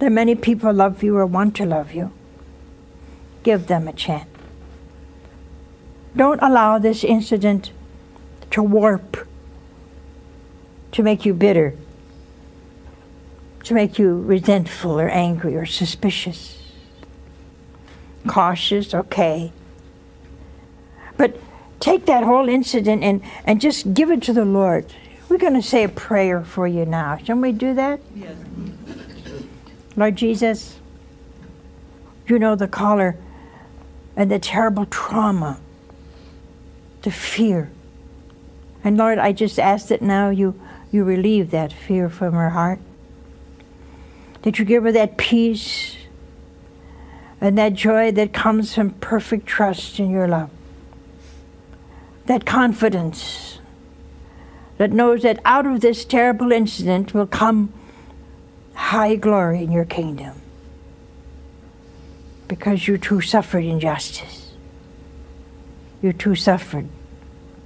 There 0.00 0.08
are 0.08 0.10
many 0.10 0.34
people 0.34 0.72
love 0.72 1.04
you 1.04 1.16
or 1.16 1.24
want 1.24 1.54
to 1.56 1.64
love 1.64 1.92
you. 1.92 2.10
Give 3.44 3.68
them 3.68 3.86
a 3.86 3.92
chance. 3.92 4.28
Don't 6.16 6.42
allow 6.42 6.80
this 6.80 7.04
incident 7.04 7.70
to 8.50 8.60
warp, 8.60 9.24
to 10.90 11.02
make 11.04 11.24
you 11.24 11.32
bitter, 11.32 11.76
to 13.62 13.74
make 13.74 14.00
you 14.00 14.20
resentful 14.20 14.98
or 14.98 15.08
angry 15.08 15.54
or 15.54 15.64
suspicious. 15.64 16.58
Cautious, 18.26 18.92
okay. 18.94 19.52
But 21.16 21.36
take 21.86 22.06
that 22.06 22.24
whole 22.24 22.48
incident 22.48 23.04
and, 23.04 23.22
and 23.44 23.60
just 23.60 23.94
give 23.94 24.10
it 24.10 24.20
to 24.20 24.32
the 24.32 24.44
Lord. 24.44 24.92
We're 25.28 25.38
going 25.38 25.54
to 25.54 25.62
say 25.62 25.84
a 25.84 25.88
prayer 25.88 26.42
for 26.42 26.66
you 26.66 26.84
now. 26.84 27.16
Shall 27.18 27.36
we 27.36 27.52
do 27.52 27.74
that? 27.74 28.00
Yes. 28.12 28.34
Lord 29.94 30.16
Jesus, 30.16 30.80
you 32.26 32.40
know 32.40 32.56
the 32.56 32.66
caller 32.66 33.16
and 34.16 34.32
the 34.32 34.40
terrible 34.40 34.86
trauma, 34.86 35.60
the 37.02 37.12
fear. 37.12 37.70
And 38.82 38.96
Lord, 38.96 39.18
I 39.18 39.30
just 39.30 39.60
ask 39.60 39.86
that 39.86 40.02
now 40.02 40.30
you, 40.30 40.60
you 40.90 41.04
relieve 41.04 41.52
that 41.52 41.72
fear 41.72 42.08
from 42.10 42.34
her 42.34 42.50
heart. 42.50 42.80
That 44.42 44.58
you 44.58 44.64
give 44.64 44.82
her 44.82 44.92
that 44.92 45.16
peace 45.16 45.96
and 47.40 47.56
that 47.56 47.74
joy 47.74 48.10
that 48.10 48.32
comes 48.32 48.74
from 48.74 48.90
perfect 48.90 49.46
trust 49.46 50.00
in 50.00 50.10
your 50.10 50.26
love. 50.26 50.50
That 52.26 52.44
confidence 52.44 53.60
that 54.78 54.92
knows 54.92 55.22
that 55.22 55.40
out 55.44 55.66
of 55.66 55.80
this 55.80 56.04
terrible 56.04 56.52
incident 56.52 57.14
will 57.14 57.26
come 57.26 57.72
high 58.74 59.16
glory 59.16 59.62
in 59.62 59.72
your 59.72 59.84
kingdom 59.84 60.40
because 62.48 62.86
you 62.86 62.98
too 62.98 63.20
suffered 63.20 63.64
injustice. 63.64 64.52
You 66.02 66.12
too 66.12 66.34
suffered 66.34 66.88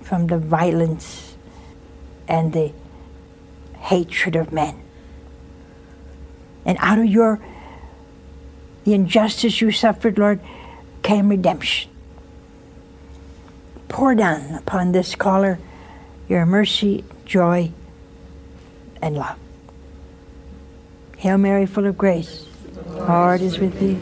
from 0.02 0.28
the 0.28 0.38
violence 0.38 1.36
and 2.28 2.52
the 2.52 2.72
hatred 3.78 4.36
of 4.36 4.52
men. 4.52 4.80
And 6.64 6.78
out 6.80 6.98
of 6.98 7.06
your 7.06 7.40
the 8.84 8.94
injustice 8.94 9.60
you 9.60 9.70
suffered, 9.72 10.18
Lord, 10.18 10.40
came 11.02 11.28
redemption. 11.28 11.90
Pour 13.90 14.14
down 14.14 14.54
upon 14.54 14.92
this 14.92 15.14
caller 15.16 15.58
your 16.28 16.46
mercy, 16.46 17.04
joy, 17.26 17.72
and 19.02 19.16
love. 19.16 19.36
Hail 21.18 21.36
Mary, 21.36 21.66
full 21.66 21.86
of 21.86 21.98
grace, 21.98 22.46
the 22.72 23.04
Lord 23.04 23.42
is 23.42 23.58
with 23.58 23.78
thee. 23.80 24.00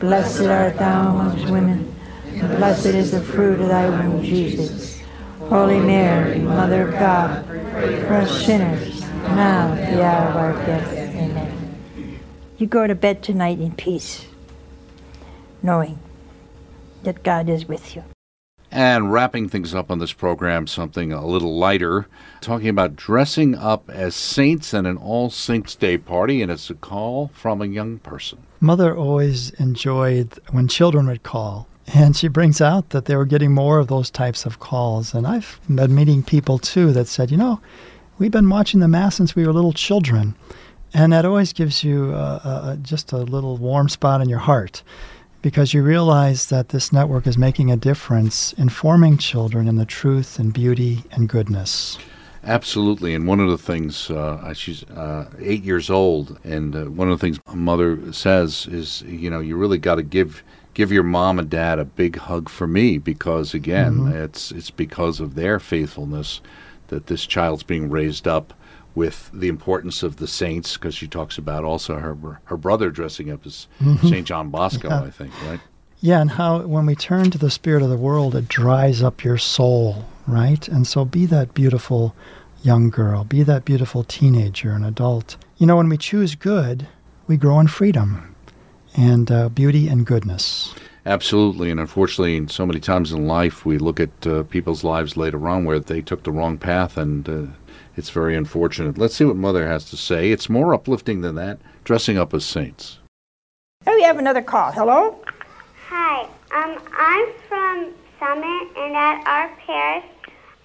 Blessed 0.00 0.46
art 0.46 0.78
thou 0.78 1.10
amongst 1.10 1.50
women, 1.50 1.94
and 2.32 2.56
blessed 2.56 2.86
is 2.86 3.12
the 3.12 3.20
fruit 3.20 3.60
of 3.60 3.68
thy 3.68 3.88
womb, 3.90 4.22
Jesus. 4.22 5.02
Holy 5.38 5.80
Mary, 5.80 6.38
Mother 6.38 6.88
of 6.88 6.98
God, 6.98 7.46
pray 7.46 8.00
for 8.00 8.14
us 8.14 8.44
sinners, 8.44 9.02
now 9.02 9.74
at 9.74 9.92
the 9.92 10.02
hour 10.02 10.28
of 10.30 10.36
our 10.36 10.66
death. 10.66 10.92
Amen. 10.92 12.18
You 12.56 12.66
go 12.66 12.86
to 12.86 12.94
bed 12.94 13.22
tonight 13.22 13.60
in 13.60 13.76
peace, 13.76 14.26
knowing 15.62 15.98
that 17.02 17.22
God 17.22 17.50
is 17.50 17.68
with 17.68 17.94
you. 17.94 18.02
And 18.76 19.10
wrapping 19.10 19.48
things 19.48 19.74
up 19.74 19.90
on 19.90 20.00
this 20.00 20.12
program, 20.12 20.66
something 20.66 21.10
a 21.10 21.24
little 21.24 21.56
lighter, 21.56 22.08
talking 22.42 22.68
about 22.68 22.94
dressing 22.94 23.54
up 23.54 23.88
as 23.88 24.14
saints 24.14 24.74
at 24.74 24.84
an 24.84 24.98
All 24.98 25.30
Saints 25.30 25.74
Day 25.74 25.96
party, 25.96 26.42
and 26.42 26.52
it's 26.52 26.68
a 26.68 26.74
call 26.74 27.28
from 27.28 27.62
a 27.62 27.66
young 27.66 28.00
person. 28.00 28.40
Mother 28.60 28.94
always 28.94 29.48
enjoyed 29.52 30.38
when 30.50 30.68
children 30.68 31.06
would 31.06 31.22
call. 31.22 31.66
And 31.94 32.14
she 32.14 32.28
brings 32.28 32.60
out 32.60 32.90
that 32.90 33.06
they 33.06 33.16
were 33.16 33.24
getting 33.24 33.54
more 33.54 33.78
of 33.78 33.88
those 33.88 34.10
types 34.10 34.44
of 34.44 34.60
calls. 34.60 35.14
And 35.14 35.26
I've 35.26 35.58
been 35.70 35.94
meeting 35.94 36.22
people 36.22 36.58
too 36.58 36.92
that 36.92 37.08
said, 37.08 37.30
you 37.30 37.38
know, 37.38 37.62
we've 38.18 38.30
been 38.30 38.50
watching 38.50 38.80
the 38.80 38.88
Mass 38.88 39.16
since 39.16 39.34
we 39.34 39.46
were 39.46 39.54
little 39.54 39.72
children. 39.72 40.34
And 40.92 41.14
that 41.14 41.24
always 41.24 41.54
gives 41.54 41.82
you 41.82 42.12
uh, 42.12 42.40
uh, 42.44 42.48
uh, 42.48 42.76
just 42.76 43.12
a 43.12 43.16
little 43.16 43.56
warm 43.56 43.88
spot 43.88 44.20
in 44.20 44.28
your 44.28 44.40
heart 44.40 44.82
because 45.42 45.74
you 45.74 45.82
realize 45.82 46.46
that 46.46 46.70
this 46.70 46.92
network 46.92 47.26
is 47.26 47.38
making 47.38 47.70
a 47.70 47.76
difference, 47.76 48.52
informing 48.54 49.18
children 49.18 49.68
in 49.68 49.76
the 49.76 49.84
truth 49.84 50.38
and 50.38 50.52
beauty 50.52 51.04
and 51.12 51.28
goodness. 51.28 51.98
Absolutely, 52.44 53.14
and 53.14 53.26
one 53.26 53.40
of 53.40 53.50
the 53.50 53.58
things 53.58 54.08
uh, 54.08 54.54
she's 54.54 54.84
uh, 54.84 55.28
eight 55.40 55.64
years 55.64 55.90
old, 55.90 56.38
and 56.44 56.76
uh, 56.76 56.84
one 56.84 57.10
of 57.10 57.18
the 57.18 57.26
things 57.26 57.40
mother 57.52 58.12
says 58.12 58.68
is, 58.70 59.02
you 59.02 59.28
know, 59.28 59.40
you 59.40 59.56
really 59.56 59.78
got 59.78 59.96
to 59.96 60.02
give 60.02 60.44
give 60.72 60.92
your 60.92 61.02
mom 61.02 61.38
and 61.38 61.50
dad 61.50 61.78
a 61.78 61.84
big 61.84 62.16
hug 62.16 62.48
for 62.48 62.66
me 62.66 62.98
because 62.98 63.52
again, 63.52 63.94
mm-hmm. 63.94 64.12
it's 64.12 64.52
it's 64.52 64.70
because 64.70 65.18
of 65.18 65.34
their 65.34 65.58
faithfulness 65.58 66.40
that 66.88 67.08
this 67.08 67.26
child's 67.26 67.64
being 67.64 67.90
raised 67.90 68.28
up 68.28 68.52
with 68.96 69.30
the 69.32 69.46
importance 69.46 70.02
of 70.02 70.16
the 70.16 70.26
saints 70.26 70.74
because 70.74 70.94
she 70.94 71.06
talks 71.06 71.38
about 71.38 71.62
also 71.62 71.98
her 71.98 72.40
her 72.46 72.56
brother 72.56 72.90
dressing 72.90 73.30
up 73.30 73.46
as 73.46 73.68
mm-hmm. 73.80 74.08
Saint 74.08 74.26
John 74.26 74.50
Bosco, 74.50 74.88
yeah. 74.88 75.02
I 75.02 75.10
think, 75.10 75.32
right? 75.44 75.60
Yeah, 76.00 76.20
and 76.20 76.30
how 76.32 76.62
when 76.62 76.86
we 76.86 76.94
turn 76.94 77.30
to 77.30 77.38
the 77.38 77.50
spirit 77.50 77.82
of 77.82 77.90
the 77.90 77.96
world, 77.96 78.34
it 78.34 78.48
dries 78.48 79.02
up 79.02 79.22
your 79.22 79.38
soul, 79.38 80.04
right? 80.26 80.66
And 80.66 80.86
so 80.86 81.04
be 81.04 81.26
that 81.26 81.54
beautiful 81.54 82.16
young 82.62 82.90
girl, 82.90 83.22
be 83.22 83.42
that 83.44 83.64
beautiful 83.64 84.02
teenager 84.02 84.72
and 84.72 84.84
adult. 84.84 85.36
You 85.58 85.66
know, 85.66 85.76
when 85.76 85.88
we 85.88 85.96
choose 85.96 86.34
good, 86.34 86.88
we 87.26 87.36
grow 87.36 87.60
in 87.60 87.68
freedom 87.68 88.34
and 88.96 89.30
uh, 89.30 89.48
beauty 89.50 89.88
and 89.88 90.06
goodness. 90.06 90.74
Absolutely, 91.04 91.70
and 91.70 91.78
unfortunately, 91.78 92.48
so 92.48 92.66
many 92.66 92.80
times 92.80 93.12
in 93.12 93.28
life, 93.28 93.64
we 93.64 93.78
look 93.78 94.00
at 94.00 94.26
uh, 94.26 94.42
people's 94.44 94.82
lives 94.82 95.16
later 95.16 95.48
on 95.48 95.64
where 95.64 95.78
they 95.78 96.02
took 96.02 96.24
the 96.24 96.32
wrong 96.32 96.58
path, 96.58 96.96
and 96.96 97.28
uh, 97.28 97.42
it's 97.96 98.10
very 98.10 98.36
unfortunate. 98.36 98.98
Let's 98.98 99.16
see 99.16 99.24
what 99.24 99.36
Mother 99.36 99.66
has 99.66 99.88
to 99.90 99.96
say. 99.96 100.30
It's 100.30 100.48
more 100.48 100.74
uplifting 100.74 101.22
than 101.22 101.34
that, 101.36 101.58
dressing 101.84 102.18
up 102.18 102.34
as 102.34 102.44
saints. 102.44 102.98
Oh, 103.86 103.94
we 103.94 104.02
have 104.02 104.18
another 104.18 104.42
call. 104.42 104.72
Hello? 104.72 105.18
Hi, 105.88 106.24
um, 106.54 106.78
I'm 106.96 107.26
from 107.48 107.92
Summit, 108.18 108.68
and 108.76 108.96
at 108.96 109.22
our 109.26 109.48
parish, 109.66 110.04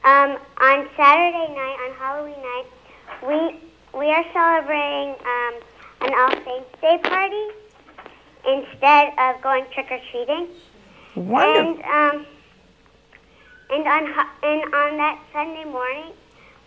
um, 0.04 0.38
on 0.60 0.90
Saturday 0.98 1.54
night, 1.54 1.78
on 1.88 1.96
Halloween 1.96 2.42
night, 2.42 2.66
we 3.28 3.60
we 3.98 4.08
are 4.08 4.26
celebrating 4.34 5.16
um, 5.26 5.54
an 6.02 6.14
All 6.16 6.32
Saints 6.44 6.82
Day 6.82 6.98
party 7.04 7.46
instead 8.48 9.14
of 9.20 9.42
going 9.42 9.66
trick 9.74 9.92
or 9.92 10.00
treating. 10.10 10.48
Wonderful. 11.16 11.84
And 11.84 12.16
um, 12.16 12.26
and 13.70 13.88
on 13.88 14.28
and 14.44 14.74
on 14.74 14.98
that 14.98 15.20
Sunday 15.32 15.66
morning, 15.66 16.14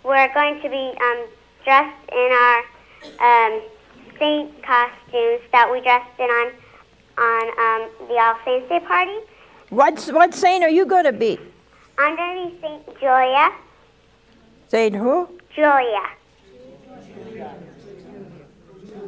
we're 0.04 0.32
going 0.34 0.60
to 0.60 0.68
be 0.68 0.92
um, 1.00 1.26
dressed 1.64 2.08
in 2.12 2.30
our 2.32 2.58
um, 3.18 3.62
saint 4.18 4.62
costumes 4.62 5.40
that 5.52 5.68
we 5.70 5.80
dressed 5.80 6.18
in 6.18 6.30
on 6.30 6.52
on 7.16 7.44
um, 7.64 8.08
the 8.08 8.14
All 8.14 8.36
Saints 8.44 8.68
Day 8.68 8.80
party. 8.80 9.18
What 9.70 9.98
what 10.12 10.34
saint 10.34 10.62
are 10.62 10.68
you 10.68 10.84
going 10.84 11.04
to 11.04 11.12
be? 11.12 11.38
I'm 11.98 12.16
going 12.16 12.50
to 12.50 12.50
be 12.50 12.60
Saint 12.60 12.86
Julia. 13.00 13.50
Saint 14.68 14.94
who? 14.94 15.28
Julia. 15.54 16.02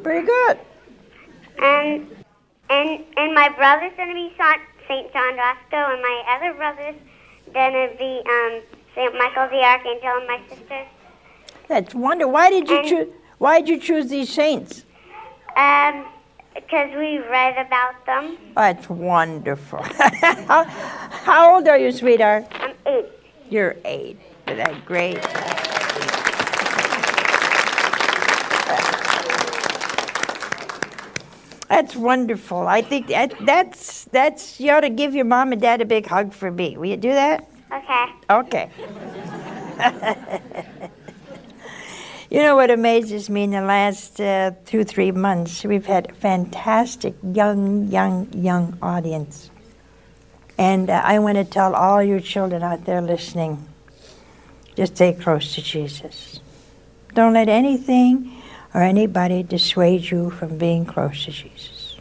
Pretty 0.03 0.25
good. 0.25 0.57
And 1.61 2.07
and 2.69 3.03
and 3.17 3.33
my 3.33 3.49
brother's 3.49 3.93
going 3.97 4.09
to 4.09 4.15
be 4.15 4.33
Saint. 4.37 4.61
John 4.89 5.35
Bosco, 5.35 5.75
and 5.75 6.01
my 6.01 6.23
other 6.29 6.53
brother's 6.53 6.95
gonna 7.53 7.89
be 7.97 8.21
um, 8.25 8.61
St. 8.97 9.13
Michael 9.13 9.47
the 9.49 9.63
Archangel, 9.63 10.09
and 10.09 10.27
my 10.27 10.41
sister's 10.49 10.87
That's 11.67 11.93
wonderful. 11.93 12.33
Why 12.33 12.49
did 12.49 12.67
you 12.67 12.83
choose? 12.83 13.07
Why 13.37 13.59
did 13.59 13.69
you 13.69 13.79
choose 13.79 14.09
these 14.09 14.27
saints? 14.33 14.85
um, 15.55 16.05
because 16.55 16.89
we 16.95 17.19
read 17.19 17.63
about 17.63 18.03
them. 18.07 18.37
That's 18.55 18.89
wonderful. 18.89 19.83
how, 20.47 20.63
how 20.63 21.55
old 21.55 21.67
are 21.67 21.77
you, 21.77 21.91
sweetheart? 21.91 22.47
I'm 22.59 22.73
eight. 22.87 23.05
You're 23.51 23.75
eight. 23.85 24.17
Isn't 24.47 24.57
that 24.57 24.83
great? 24.85 25.21
That's 31.69 31.95
wonderful. 31.95 32.67
I 32.67 32.81
think 32.81 33.07
that, 33.09 33.33
that's 33.45 34.05
that's 34.05 34.59
you 34.59 34.71
ought 34.71 34.81
to 34.81 34.89
give 34.89 35.13
your 35.13 35.25
mom 35.25 35.51
and 35.51 35.61
dad 35.61 35.81
a 35.81 35.85
big 35.85 36.07
hug 36.07 36.33
for 36.33 36.49
me. 36.49 36.77
Will 36.77 36.87
you 36.87 36.97
do 36.97 37.11
that? 37.11 37.47
Okay. 37.71 38.05
Okay. 38.29 38.71
you 42.29 42.41
know 42.41 42.55
what 42.55 42.71
amazes 42.71 43.29
me 43.29 43.43
in 43.43 43.51
the 43.51 43.61
last 43.61 44.21
uh, 44.21 44.51
two, 44.65 44.83
three 44.83 45.11
months? 45.11 45.63
We've 45.63 45.85
had 45.85 46.11
a 46.11 46.13
fantastic 46.13 47.15
young, 47.21 47.87
young, 47.87 48.31
young 48.33 48.77
audience. 48.81 49.49
And 50.57 50.89
uh, 50.89 51.01
I 51.03 51.19
want 51.19 51.37
to 51.37 51.43
tell 51.43 51.75
all 51.75 52.01
your 52.01 52.19
children 52.19 52.63
out 52.63 52.85
there 52.85 53.01
listening 53.01 53.67
just 54.77 54.95
stay 54.95 55.11
close 55.11 55.55
to 55.55 55.61
Jesus. 55.61 56.39
Don't 57.15 57.33
let 57.33 57.49
anything 57.49 58.31
or 58.75 58.83
anybody 58.83 59.41
dissuade 59.41 60.11
you 60.11 60.29
from 60.29 60.59
being 60.59 60.85
close 60.85 61.25
to 61.25 61.31
Jesus. 61.31 61.97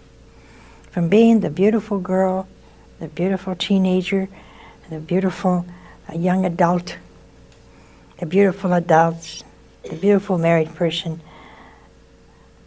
From 0.90 1.08
being 1.08 1.40
the 1.40 1.48
beautiful 1.48 1.98
girl, 1.98 2.46
the 3.00 3.08
beautiful 3.08 3.54
teenager, 3.54 4.28
the 4.90 4.98
beautiful 4.98 5.66
young 6.14 6.44
adult, 6.44 6.96
the 8.18 8.26
beautiful 8.26 8.72
adults, 8.72 9.42
the 9.82 9.96
beautiful 9.96 10.38
married 10.38 10.74
person, 10.74 11.20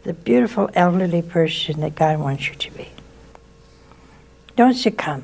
the 0.03 0.13
beautiful 0.13 0.69
elderly 0.73 1.21
person 1.21 1.81
that 1.81 1.95
God 1.95 2.19
wants 2.19 2.47
you 2.47 2.55
to 2.55 2.71
be. 2.71 2.89
Don't 4.55 4.73
succumb 4.73 5.23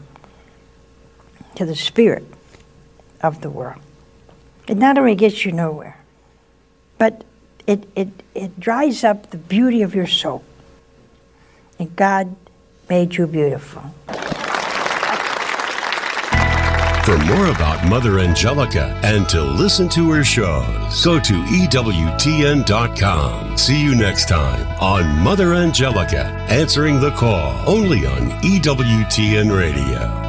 to 1.56 1.66
the 1.66 1.76
spirit 1.76 2.26
of 3.22 3.42
the 3.42 3.50
world. 3.50 3.82
It 4.68 4.78
not 4.78 4.98
only 4.98 5.16
gets 5.16 5.46
you 5.46 5.52
nowhere, 5.52 5.98
but 6.98 7.24
it, 7.68 7.88
it, 7.96 8.10
it 8.34 8.60
dries 8.60 9.04
up 9.04 9.32
the 9.32 9.38
beauty 9.38 9.82
of 9.82 9.96
your 9.96 10.08
soul. 10.08 10.44
And 11.80 11.96
God 11.96 12.36
made 12.90 13.16
you 13.16 13.28
beautiful. 13.28 13.94
For 17.06 17.18
more 17.20 17.52
about 17.52 17.88
Mother 17.88 18.18
Angelica 18.18 19.00
and 19.04 19.30
to 19.30 19.40
listen 19.40 19.88
to 19.90 20.10
her 20.10 20.24
shows, 20.24 21.06
go 21.06 21.20
to 21.20 21.34
EWTN.com. 21.34 22.66
See 23.56 23.80
you 23.80 23.94
next 23.94 24.28
time 24.28 24.66
on 24.82 25.20
Mother 25.20 25.54
Angelica, 25.54 26.26
answering 26.50 27.00
the 27.00 27.12
call 27.12 27.62
only 27.70 28.08
on 28.08 28.32
EWTN 28.42 29.56
Radio. 29.56 30.25